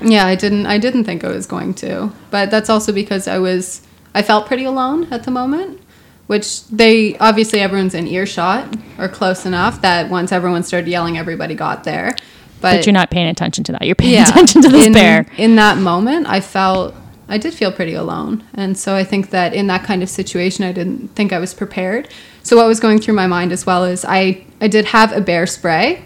[0.00, 0.66] Yeah, I didn't.
[0.66, 3.82] I didn't think I was going to, but that's also because I was.
[4.14, 5.80] I felt pretty alone at the moment,
[6.28, 11.54] which they obviously everyone's in earshot or close enough that once everyone started yelling, everybody
[11.56, 12.14] got there.
[12.60, 13.82] But, But you're not paying attention to that.
[13.86, 15.26] You're paying yeah, attention to this in, bear.
[15.36, 16.94] In that moment, I felt.
[17.28, 20.64] I did feel pretty alone, and so I think that in that kind of situation,
[20.64, 22.08] I didn't think I was prepared.
[22.42, 25.20] So what was going through my mind as well is I I did have a
[25.20, 26.04] bear spray,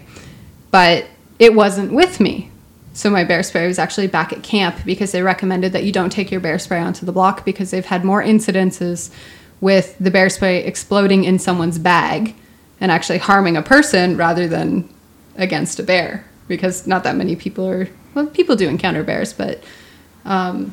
[0.71, 1.05] but
[1.39, 2.51] it wasn't with me.
[2.93, 6.11] So my bear spray was actually back at camp because they recommended that you don't
[6.11, 9.11] take your bear spray onto the block because they've had more incidences
[9.61, 12.35] with the bear spray exploding in someone's bag
[12.79, 14.87] and actually harming a person rather than
[15.37, 19.63] against a bear because not that many people are well people do encounter bears but
[20.25, 20.71] um,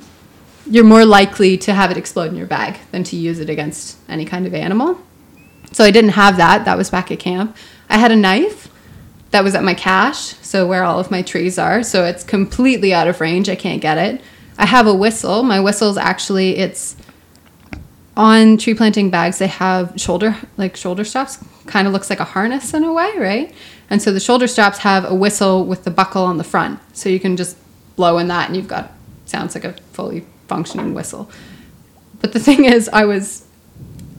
[0.67, 3.99] you're more likely to have it explode in your bag than to use it against
[4.09, 5.01] any kind of animal
[5.73, 6.65] so I didn't have that.
[6.65, 7.57] That was back at camp.
[7.89, 8.69] I had a knife
[9.31, 11.83] that was at my cache, so where all of my trees are.
[11.83, 13.49] So it's completely out of range.
[13.49, 14.21] I can't get it.
[14.59, 15.43] I have a whistle.
[15.43, 16.97] My whistle's actually it's
[18.17, 19.39] on tree planting bags.
[19.39, 21.43] They have shoulder like shoulder straps.
[21.67, 23.55] Kind of looks like a harness in a way, right?
[23.89, 27.09] And so the shoulder straps have a whistle with the buckle on the front, so
[27.09, 27.57] you can just
[27.97, 28.93] blow in that, and you've got
[29.27, 31.31] sounds like a fully functioning whistle.
[32.21, 33.45] But the thing is, I was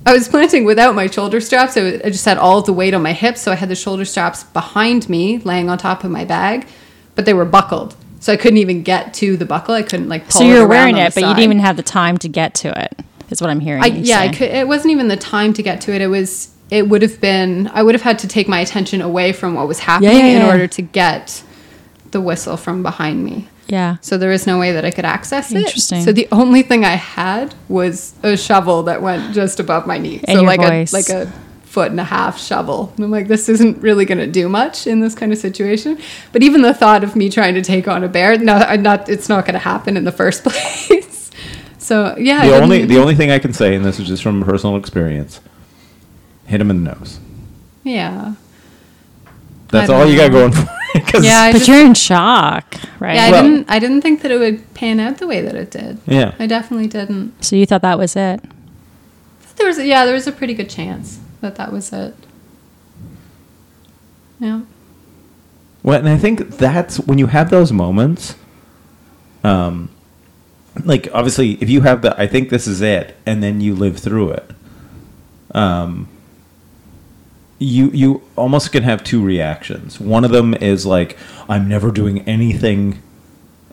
[0.05, 1.73] I was planting without my shoulder straps.
[1.75, 3.41] So I just had all of the weight on my hips.
[3.41, 6.67] So I had the shoulder straps behind me, laying on top of my bag,
[7.15, 7.95] but they were buckled.
[8.19, 9.75] So I couldn't even get to the buckle.
[9.75, 10.23] I couldn't like.
[10.29, 12.53] Pull So you were wearing it, but you didn't even have the time to get
[12.55, 12.93] to it.
[13.29, 13.81] Is what I'm hearing.
[13.81, 14.49] I, yeah, could.
[14.49, 16.01] It wasn't even the time to get to it.
[16.01, 16.53] It was.
[16.69, 17.67] It would have been.
[17.67, 20.41] I would have had to take my attention away from what was happening yeah, in
[20.41, 20.51] yeah.
[20.51, 21.43] order to get
[22.11, 23.47] the whistle from behind me.
[23.71, 23.97] Yeah.
[24.01, 25.57] So there was no way that I could access it.
[25.57, 26.03] Interesting.
[26.03, 30.19] So the only thing I had was a shovel that went just above my knee.
[30.27, 30.91] And so your like voice.
[30.91, 31.31] a like a
[31.63, 32.91] foot and a half shovel.
[32.97, 35.97] And I'm like, this isn't really going to do much in this kind of situation.
[36.33, 39.07] But even the thought of me trying to take on a bear, no, I'm not.
[39.07, 41.31] It's not going to happen in the first place.
[41.77, 44.43] so yeah, The only the only thing I can say, and this is just from
[44.43, 45.39] personal experience,
[46.45, 47.19] hit him in the nose.
[47.83, 48.33] yeah.
[49.71, 50.61] That's all don't you got going for
[50.95, 51.01] you.
[51.01, 53.15] 'cause- Yeah, I but just- you're in shock, right?
[53.15, 53.65] Yeah, I Well- didn't.
[53.69, 55.97] I didn't think that it would pan out the way that it did.
[56.05, 56.33] yeah.
[56.39, 57.43] I definitely didn't.
[57.43, 58.41] so you thought that was it?
[59.57, 62.15] There was, yeah, there was a pretty good chance that that was it.
[64.39, 64.61] Yeah.
[65.83, 68.35] Well, and I think that's when you have those moments.
[69.43, 69.89] Um,
[70.83, 73.97] like obviously, if you have the, I think this is it, and then you live
[73.97, 74.51] through it.
[75.53, 76.07] Um,
[77.61, 79.99] you you almost can have two reactions.
[79.99, 83.01] One of them is like, I'm never doing anything.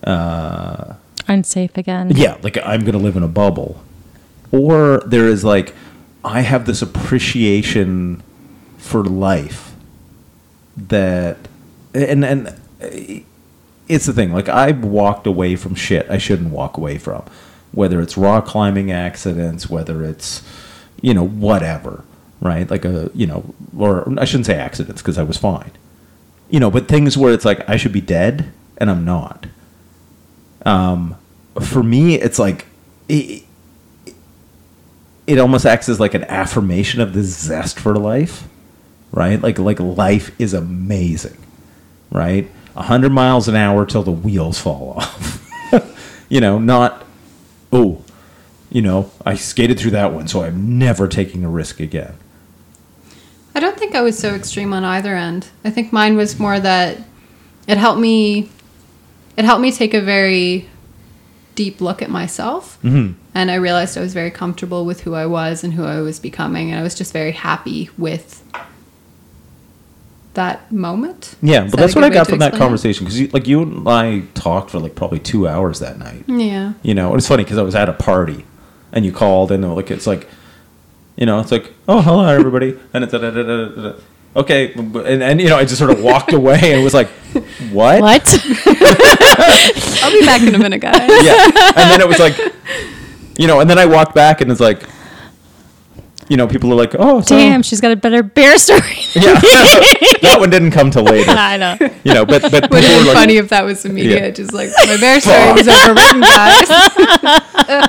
[0.04, 0.94] Uh,
[1.26, 2.12] Unsafe again.
[2.14, 3.82] yeah, like I'm gonna live in a bubble.
[4.50, 5.74] Or there is like,
[6.22, 8.22] I have this appreciation
[8.76, 9.74] for life
[10.76, 11.38] that,
[11.94, 13.22] and and uh,
[13.88, 14.32] it's the thing.
[14.32, 17.24] Like I've walked away from shit I shouldn't walk away from,
[17.72, 20.42] whether it's rock climbing accidents, whether it's,
[21.00, 22.04] you know, whatever,
[22.40, 22.70] right?
[22.70, 25.72] Like a, you know, or I shouldn't say accidents because I was fine,
[26.50, 29.46] you know, but things where it's like I should be dead and I'm not
[30.68, 31.16] um,
[31.60, 32.66] for me, it's like
[33.08, 33.42] it,
[35.26, 38.48] it almost acts as like an affirmation of the zest for life,
[39.12, 39.40] right?
[39.40, 41.38] Like like life is amazing,
[42.10, 42.50] right?
[42.76, 45.44] Hundred miles an hour till the wheels fall off.
[46.28, 47.04] you know, not
[47.72, 48.02] oh,
[48.70, 52.14] you know, I skated through that one, so I'm never taking a risk again.
[53.58, 55.48] I don't think I was so extreme on either end.
[55.64, 56.96] I think mine was more that
[57.66, 58.48] it helped me
[59.36, 60.68] it helped me take a very
[61.56, 62.78] deep look at myself.
[62.84, 63.14] Mhm.
[63.34, 66.20] And I realized I was very comfortable with who I was and who I was
[66.20, 68.44] becoming and I was just very happy with
[70.34, 71.34] that moment.
[71.42, 73.62] Yeah, Is but that that's what I got from that conversation because you, like you
[73.62, 76.22] and I talked for like probably two hours that night.
[76.28, 76.74] Yeah.
[76.84, 78.44] You know, and it's funny because I was at a party,
[78.92, 80.28] and you called, and like it's like,
[81.18, 83.98] you know, it's like, oh, hello, everybody, and it's da-da-da-da-da-da.
[84.36, 87.08] okay, and, and you know, I just sort of walked away and was like,
[87.72, 88.00] what?
[88.00, 88.22] What?
[90.02, 91.10] I'll be back in a minute, guys.
[91.24, 91.44] Yeah,
[91.76, 92.38] and then it was like,
[93.36, 94.84] you know, and then I walked back, and it's like,
[96.28, 98.80] you know, people are like, oh, so, Damn, she's got a better bear story.
[99.14, 99.40] yeah,
[100.22, 101.76] that one didn't come till later, I know.
[102.04, 104.22] you know, but but Would people have were been like, funny if that was immediate.
[104.22, 104.30] Yeah.
[104.30, 107.88] Just like my bear story was overwritten, guys.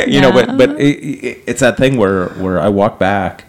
[0.06, 3.44] you know, but but it, it, it's that thing where where I walk back,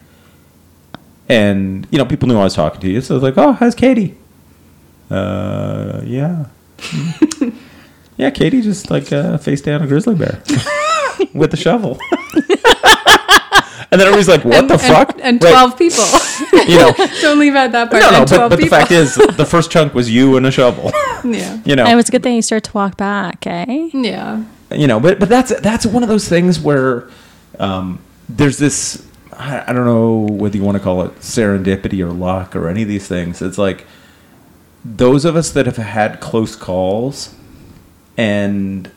[1.30, 3.54] and you know, people knew I was talking to you, so I was like, "Oh,
[3.54, 4.16] how's Katie?"
[5.10, 6.46] Uh, yeah,
[8.18, 10.42] yeah, Katie just like uh, face down a grizzly bear
[11.34, 11.98] with a shovel,
[13.92, 15.52] and then everybody's like, "What and, the and- fuck?" And, Right.
[15.52, 16.04] 12 people.
[16.68, 16.94] you know.
[17.22, 18.02] Don't leave out that part.
[18.04, 20.46] No, no, and 12 but, but the fact is, the first chunk was you and
[20.46, 20.92] a shovel.
[21.24, 21.60] yeah.
[21.66, 23.90] You know, And it was a good thing you started to walk back, eh?
[23.94, 24.44] Yeah.
[24.76, 27.10] You know but but that's that's one of those things where
[27.60, 28.00] um,
[28.30, 29.06] there's this
[29.38, 32.88] I, don't know whether you want to call it serendipity or luck or any of
[32.88, 33.42] these things.
[33.42, 33.86] It's like
[34.86, 37.36] those of us that have had close calls
[38.16, 38.90] and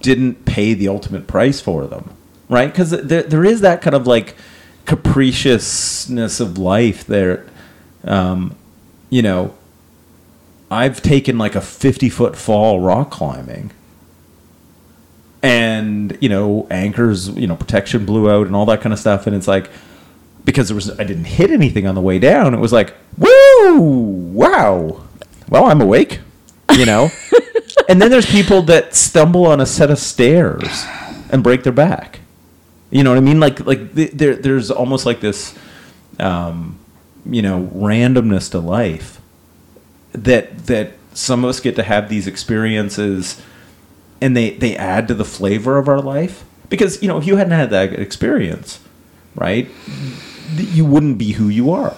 [0.00, 2.10] didn't pay the ultimate price for them
[2.48, 2.72] right?
[2.72, 4.34] Because there, there is that kind of like
[4.86, 7.46] capriciousness of life there.
[8.04, 8.56] Um,
[9.10, 9.54] you know
[10.70, 13.70] i've taken like a 50 foot fall rock climbing
[15.42, 19.26] and you know anchors you know protection blew out and all that kind of stuff
[19.26, 19.70] and it's like
[20.44, 23.80] because there was i didn't hit anything on the way down it was like woo!
[23.80, 25.04] Wow.
[25.48, 26.20] Well i'm awake
[26.72, 27.10] you know?
[27.88, 30.84] And then there's people that stumble on a set of stairs
[31.30, 32.20] and break their back.
[32.90, 33.40] You know what i mean?
[33.40, 35.56] Like like there there's almost like this
[36.18, 36.78] um
[37.24, 39.20] you know randomness to life
[40.12, 43.40] that that some of us get to have these experiences
[44.20, 46.44] and they they add to the flavor of our life?
[46.68, 48.80] Because you know if you hadn't had that experience
[49.34, 49.68] right
[50.56, 51.94] you wouldn't be who you are.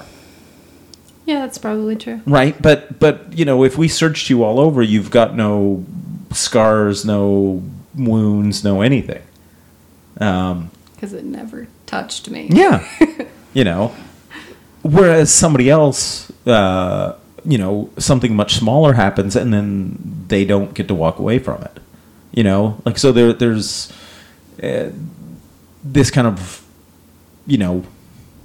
[1.27, 2.21] Yeah, that's probably true.
[2.27, 2.61] right?
[2.61, 5.85] But but you know if we searched you all over you've got no
[6.33, 7.63] scars no
[7.95, 9.23] wounds no anything.
[10.21, 12.49] Um Because it never touched me.
[12.51, 12.87] yeah.
[13.53, 13.93] You know?
[14.83, 20.87] Whereas somebody else uh you know something much smaller happens and then they don't get
[20.89, 21.80] to walk away from it
[22.33, 22.81] you know?
[22.85, 23.93] Like so there there's
[24.63, 24.91] uh,
[25.83, 26.65] this kind of
[27.47, 27.85] you know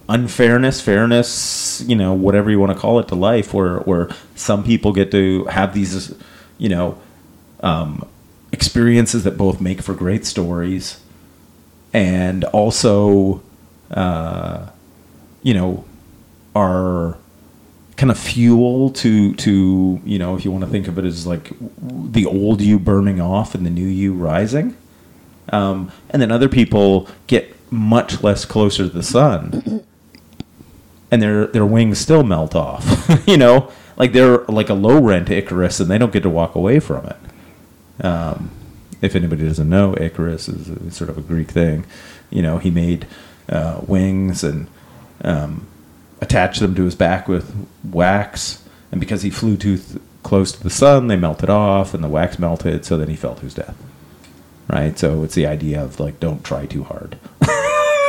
[0.08, 4.64] unfairness fairness you know whatever you want to call it to life where where some
[4.64, 6.14] people get to have these
[6.60, 6.96] you know
[7.62, 8.08] um
[8.52, 11.02] experiences that both make for great stories
[11.92, 13.42] and also
[13.92, 14.68] uh,
[15.44, 15.86] you know,
[16.56, 17.18] are
[17.98, 21.26] kind of fuel to to you know if you want to think of it as
[21.26, 21.52] like
[21.88, 24.76] the old you burning off and the new you rising.
[25.50, 29.84] Um, and then other people get much less closer to the sun.
[31.12, 33.72] And their their wings still melt off you know?
[33.96, 37.06] Like they're like a low rent icarus and they don't get to walk away from
[37.06, 38.06] it.
[38.06, 38.50] Um,
[39.02, 41.86] if anybody doesn't know icarus is a, sort of a greek thing.
[42.32, 43.08] You know he made
[43.48, 44.68] uh, wings and
[45.24, 45.68] um,
[46.26, 50.64] attached them to his back with wax, and because he flew too th- close to
[50.64, 52.84] the sun, they melted off, and the wax melted.
[52.84, 53.78] So then he fell to his death.
[54.68, 54.98] Right.
[54.98, 57.20] So it's the idea of like, don't try too hard.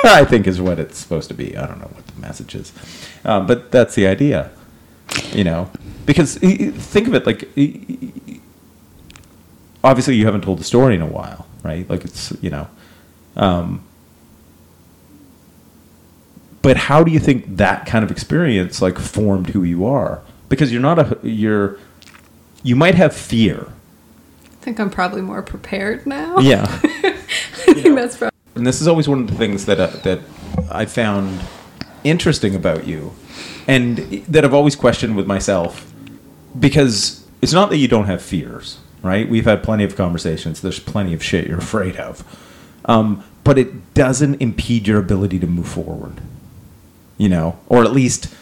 [0.05, 1.57] I think is what it's supposed to be.
[1.57, 2.73] I don't know what the message is,
[3.25, 4.51] um, but that's the idea.
[5.33, 5.71] You know,
[6.07, 7.49] because think of it like.
[9.85, 11.89] Obviously, you haven't told the story in a while, right?
[11.89, 12.69] Like it's you know,
[13.37, 13.86] um,
[16.67, 20.21] but how do you think that kind of experience like formed who you are?
[20.49, 21.79] Because you're not a you're
[22.65, 23.69] you might have fear.
[24.45, 26.39] I think I'm probably more prepared now.
[26.41, 26.65] yeah.
[26.83, 28.37] I think that's probably.
[28.57, 30.19] and this is always one of the things that uh, that
[30.69, 31.41] i found
[32.03, 33.15] interesting about you
[33.69, 35.93] and that i've always questioned with myself
[36.59, 39.29] because it's not that you don't have fears right?
[39.29, 40.61] We've had plenty of conversations.
[40.63, 42.25] There's plenty of shit you're afraid of.
[42.87, 46.21] Um, but it doesn't impede your ability to move forward
[47.19, 48.35] you know, or at least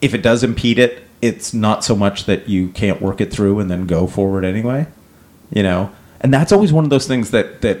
[0.00, 3.60] if it does impede it, it's not so much that you can't work it through
[3.60, 4.86] and then go forward anyway,
[5.50, 5.90] you know.
[6.20, 7.80] And that's always one of those things that that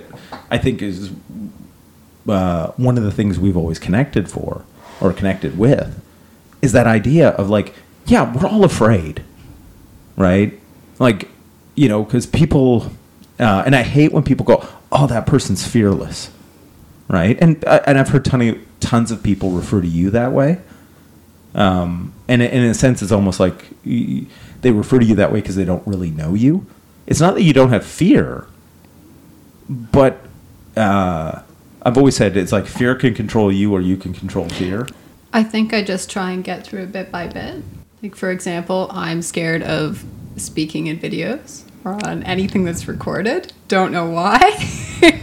[0.50, 1.10] I think is
[2.28, 4.64] uh, one of the things we've always connected for
[5.00, 6.00] or connected with
[6.60, 7.74] is that idea of like,
[8.06, 9.22] yeah, we're all afraid,
[10.16, 10.58] right?
[10.98, 11.28] Like,
[11.74, 12.92] you know, because people,
[13.40, 16.30] uh, and I hate when people go, "Oh, that person's fearless,"
[17.08, 17.38] right?
[17.40, 20.60] And uh, and I've heard of, tons of people refer to you that way.
[21.54, 25.56] Um, and in a sense, it's almost like they refer to you that way because
[25.56, 26.66] they don't really know you.
[27.06, 28.46] It's not that you don't have fear,
[29.68, 30.20] but
[30.76, 31.42] uh,
[31.82, 34.86] I've always said it's like fear can control you or you can control fear.
[35.32, 37.62] I think I just try and get through it bit by bit.
[38.02, 40.04] Like, for example, I'm scared of
[40.36, 43.52] speaking in videos or on anything that's recorded.
[43.68, 44.40] Don't know why.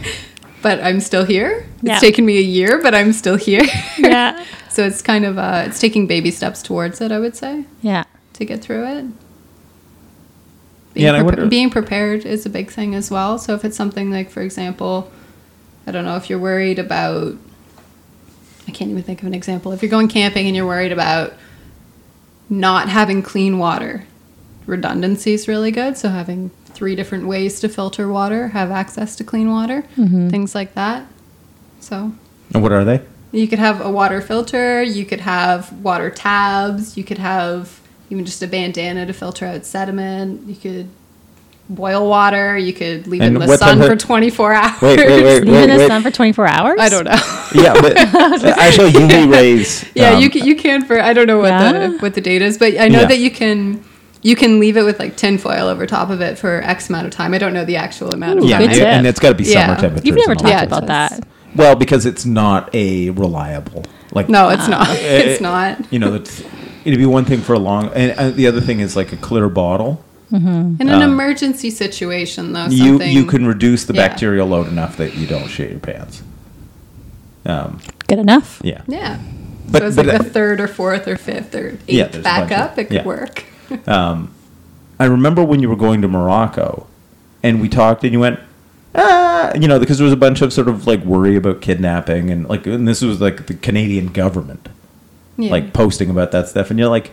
[0.62, 1.66] but I'm still here.
[1.82, 1.92] Yeah.
[1.94, 3.64] It's taken me a year, but I'm still here.
[3.98, 4.44] Yeah.
[4.70, 7.12] so it's kind of uh, it's taking baby steps towards it.
[7.12, 8.04] I would say Yeah.
[8.34, 9.04] to get through it.
[10.92, 13.38] Being, Yeah, and I prepa- wonder- being prepared is a big thing as well.
[13.38, 15.10] So if it's something like, for example,
[15.86, 17.34] I don't know if you're worried about.
[18.68, 19.72] I can't even think of an example.
[19.72, 21.34] If you're going camping and you're worried about
[22.48, 24.04] not having clean water,
[24.66, 25.96] redundancy is really good.
[25.96, 30.74] So having three different ways to filter water, have access to clean water, things like
[30.74, 31.06] that.
[31.80, 32.12] So
[32.54, 33.00] And what are they?
[33.32, 38.24] you could have a water filter, you could have water tabs, you could have even
[38.24, 40.88] just a bandana to filter out sediment, you could
[41.68, 44.82] boil water, you could leave it in the sun for 24 hours.
[44.82, 45.86] Wait, wait, wait, Leave wait, in the wait.
[45.86, 46.80] sun for 24 hours?
[46.80, 47.20] I don't know.
[47.54, 47.96] Yeah, but
[48.58, 49.84] actually, UV rays.
[49.94, 51.72] yeah, um, you can, you can for I don't know what Yeah.
[51.88, 53.06] the what the date is, but I know Yeah.
[53.06, 53.84] that you can
[54.22, 57.12] you can leave it with like tinfoil over top of it for X amount of
[57.12, 57.32] time.
[57.34, 58.68] I don't know the actual amount of Ooh, Yeah, time.
[58.68, 59.66] good and, it's got to be Yeah.
[59.66, 60.06] summer temperatures.
[60.06, 61.24] You've never talked Yeah, about that.
[61.56, 63.84] Well, because it's not a reliable.
[64.12, 64.88] Like No, it's not.
[64.90, 65.78] eh, it's not.
[65.92, 66.42] You know, it's,
[66.84, 67.88] it'd be one thing for a long.
[67.94, 70.04] And uh, the other thing is like a clear bottle.
[70.32, 74.06] In an emergency situation, though, Um, You you can reduce the Yeah.
[74.06, 76.22] bacterial load enough that you don't shit your pants.
[77.46, 78.60] Um, Good enough.
[78.62, 78.82] yeah.
[78.86, 79.18] Yeah.
[79.68, 82.04] But- so it's but, like uh, the third or fourth or fifth or eighth Yeah,
[82.04, 82.78] there's of- backup.
[82.78, 83.04] It could yeah.
[83.04, 83.44] work.
[83.86, 84.32] Um,
[84.98, 86.86] I remember when you were going to Morocco,
[87.42, 88.38] and we talked, and you went,
[88.94, 92.30] ah, you know, because there was a bunch of sort of like worry about kidnapping,
[92.30, 94.68] and like, and this was like the Canadian government.
[95.36, 95.52] Yeah.
[95.52, 97.12] like posting about that stuff and you're like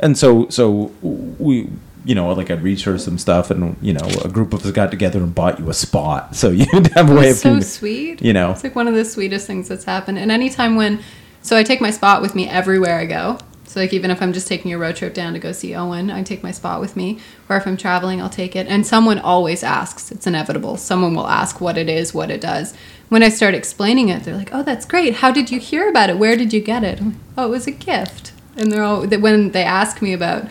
[0.00, 1.68] and so so we
[2.06, 4.90] you know like i'd research some stuff and you know a group of us got
[4.90, 8.22] together and bought you a spot so you'd have a way of so sweet.
[8.22, 10.18] you know It's like one of the sweetest things that's happened.
[10.18, 11.00] And anytime when,
[11.42, 13.38] so I take my spot with me everywhere I go.
[13.68, 16.10] So like even if I'm just taking a road trip down to go see Owen,
[16.10, 17.20] I take my spot with me.
[17.48, 18.66] Or if I'm traveling, I'll take it.
[18.66, 20.10] And someone always asks.
[20.10, 20.78] It's inevitable.
[20.78, 22.74] Someone will ask what it is, what it does.
[23.10, 25.16] When I start explaining it, they're like, "Oh, that's great.
[25.16, 26.18] How did you hear about it?
[26.18, 28.32] Where did you get it?" Like, oh, it was a gift.
[28.56, 30.48] And they're all when they ask me about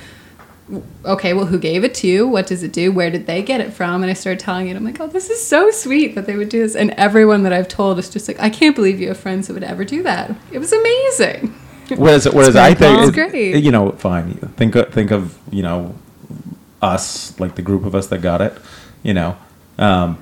[1.05, 2.28] okay, well, who gave it to you?
[2.28, 2.91] What does it do?
[2.91, 4.01] Where did they get it from?
[4.01, 4.76] And I started telling it.
[4.76, 6.76] I'm like, oh, this is so sweet that they would do this.
[6.76, 9.53] And everyone that I've told is just like, I can't believe you have friends that
[9.53, 10.36] would ever do that.
[10.51, 11.55] It was amazing.
[11.95, 13.63] Whereas whereas i think it- It's great.
[13.63, 15.95] you know fine think of, think of you know
[16.81, 18.53] us like the group of us that got it
[19.03, 19.35] you know
[19.79, 20.17] um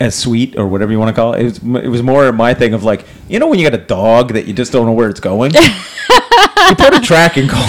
[0.00, 1.40] as sweet or whatever you want to call it.
[1.40, 3.82] It was, it was more my thing of like, you know, when you got a
[3.84, 5.52] dog that you just don't know where it's going.
[5.54, 7.64] you put a tracking call.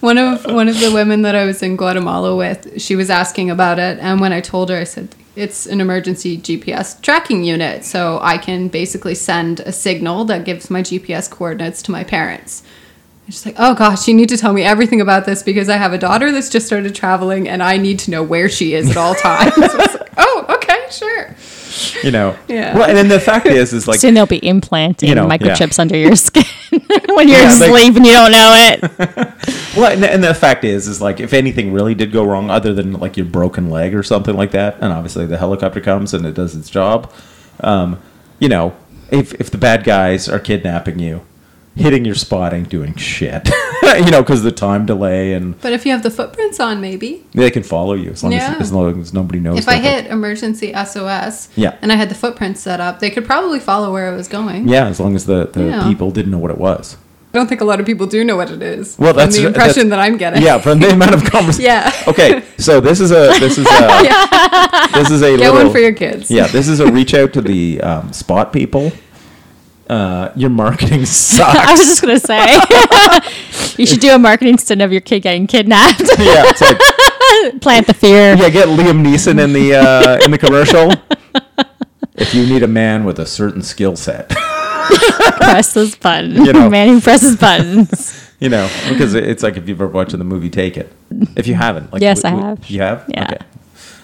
[0.00, 3.48] One of one of the women that I was in Guatemala with, she was asking
[3.50, 7.84] about it, and when I told her, I said it's an emergency GPS tracking unit,
[7.84, 12.62] so I can basically send a signal that gives my GPS coordinates to my parents.
[13.26, 15.76] And she's like, "Oh gosh, you need to tell me everything about this because I
[15.76, 18.90] have a daughter that's just started traveling, and I need to know where she is
[18.90, 19.95] at all times."
[20.86, 22.36] I was like, "Oh, okay, sure." You know.
[22.48, 22.74] Yeah.
[22.76, 25.78] Well, and then the fact is, is like Soon they'll be implanting You know, microchips
[25.78, 26.44] under your skin
[27.08, 28.82] when you're Yeah, like- asleep and you don't know it.
[29.76, 32.72] Well, and, and the fact is, is like if anything really did go wrong, other
[32.72, 36.24] than like your broken leg or something like that, and obviously the helicopter comes and
[36.24, 37.12] it does its job.
[37.60, 38.00] Um,
[38.38, 38.74] you know,
[39.10, 41.22] if if the bad guys are kidnapping you,
[41.76, 43.48] hitting your spot ain't doing shit.
[43.82, 47.24] you know, because the time delay and But if you have the footprints on, maybe
[47.32, 48.54] they can follow you as long Yeah.
[48.54, 49.58] as as long as nobody knows.
[49.58, 51.74] if I hit emergency SOS, Yeah.
[51.82, 54.68] and I had the footprints set up, they could probably follow where I was going.
[54.68, 55.88] yeah, as long as the the Yeah.
[55.88, 56.96] people didn't know what it was.
[57.34, 58.96] I don't think a lot of people do know what it is.
[58.98, 60.42] Well, from that's the that's- impression that I'm getting.
[60.42, 61.66] Yeah, from the amount of conversation.
[61.66, 61.92] Yeah.
[62.08, 65.78] Okay, so this is a this is a this is a Get little, one for
[65.78, 66.30] your kids.
[66.30, 68.90] Yeah, this is a reach out to the um, spot people.
[69.88, 71.56] Uh, your marketing sucks.
[71.58, 72.58] I was just gonna say
[73.78, 76.00] you should do a marketing stunt of your kid getting kidnapped.
[76.18, 76.80] yeah, it's like
[77.60, 78.34] Plant the fear.
[78.36, 80.92] yeah, get Liam Neeson in the uh, in the commercial.
[82.14, 86.44] If you need a man with a certain skill set, Press this button.
[86.44, 86.68] You know.
[86.70, 88.30] Man who presses buttons.
[88.40, 90.88] you know, because it's like if you've ever watched the movie Taken.
[91.36, 92.70] If you haven't, like, Yes, I w- w- have.
[92.70, 93.04] You have?
[93.08, 93.24] Yeah.
[93.34, 93.44] Okay.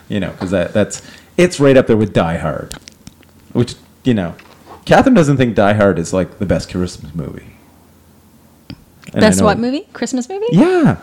[0.09, 1.03] You know, because that that's
[1.37, 2.75] it's right up there with Die Hard,
[3.53, 3.75] which
[4.05, 4.35] you know,
[4.85, 7.47] Catherine doesn't think Die Hard is like the best Christmas movie.
[9.13, 9.87] And Best what movie?
[9.93, 10.47] Christmas movie?
[10.53, 10.99] Yeah.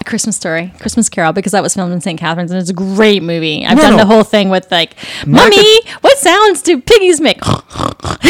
[0.00, 2.18] A Christmas Story, Christmas Carol, because that was filmed in St.
[2.18, 3.66] Catharines and it's a great movie.
[3.66, 3.98] I've No, done no.
[3.98, 4.94] the whole thing with like,
[5.26, 7.44] Not Mommy, what sounds do piggies make?
[7.46, 8.24] what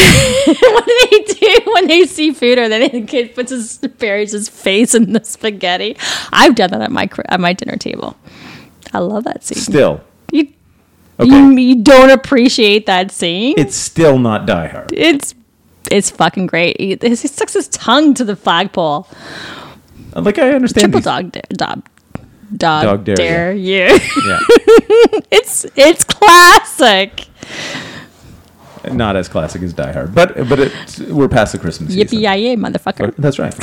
[0.85, 4.49] do they do when they see food or then the kid puts his buries his
[4.49, 5.95] face in the spaghetti?
[6.33, 8.17] I've done that at my at my dinner table.
[8.93, 9.57] I love that scene.
[9.59, 10.01] Still,
[11.19, 11.29] Okay.
[11.29, 13.55] you, you don't appreciate that scene.
[13.57, 14.91] it's still not Die Hard.
[14.93, 15.35] it's
[15.91, 16.79] it's fucking great.
[16.79, 19.07] He, he sticks his tongue to the flagpole.
[20.15, 20.93] Like I understand.
[20.93, 21.81] Triple dog dare, dog,
[22.55, 23.85] dog, Dog dare, dare, you.
[24.27, 24.39] Yeah.
[25.31, 27.25] it's it's classic.
[28.91, 32.23] Not as classic as Die Hard, but but it's, we're past the Christmas Yippee season.
[32.39, 33.13] yay, motherfucker.
[33.17, 33.53] That's right.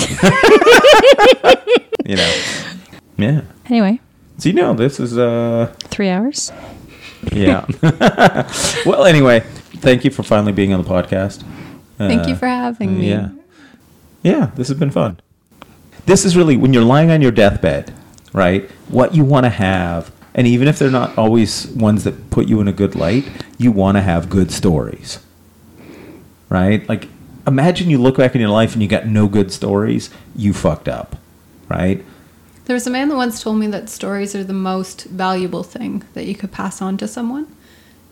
[2.06, 2.42] you know.
[3.16, 3.40] Yeah.
[3.70, 4.00] Anyway,
[4.38, 6.52] So you know this is uh three hours.
[7.32, 7.66] Yeah.
[8.86, 9.40] well, anyway,
[9.76, 11.42] thank you for finally being on the podcast.
[11.98, 13.08] Thank you Uh, for having me.
[13.10, 13.30] Yeah.
[14.22, 15.20] Yeah, this has been fun.
[16.06, 17.92] This is really when you're lying on your deathbed,
[18.32, 18.68] right?
[18.88, 22.60] What you want to have, and even if they're not always ones that put you
[22.60, 23.24] in a good light,
[23.58, 25.20] you want to have good stories.
[26.48, 26.88] Right?
[26.88, 27.08] Like
[27.46, 30.88] imagine you look back in your life and you got no good stories, you fucked
[30.88, 31.16] up.
[31.68, 32.04] Right?
[32.66, 36.02] There was a man that once told me that stories are the most valuable thing
[36.14, 37.46] that you could pass on to someone.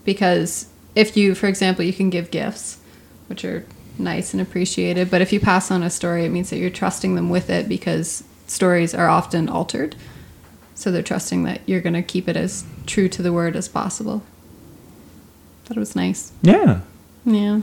[0.05, 2.79] Because if you, for example, you can give gifts,
[3.27, 3.65] which are
[3.97, 7.15] nice and appreciated, but if you pass on a story, it means that you're trusting
[7.15, 9.95] them with it because stories are often altered.
[10.73, 13.67] So they're trusting that you're going to keep it as true to the word as
[13.67, 14.23] possible.
[15.69, 16.31] It was nice.
[16.41, 16.81] Yeah.
[17.25, 17.61] Yeah.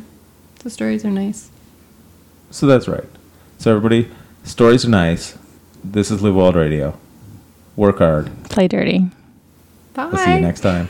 [0.58, 1.50] The stories are nice.
[2.50, 3.08] So that's right.
[3.56, 4.10] So everybody,
[4.44, 5.38] stories are nice.
[5.84, 6.96] This is Live Wild Radio.
[7.76, 8.30] Work hard.
[8.44, 9.06] Play dirty.
[9.94, 10.06] Bye.
[10.06, 10.88] We'll see you next time.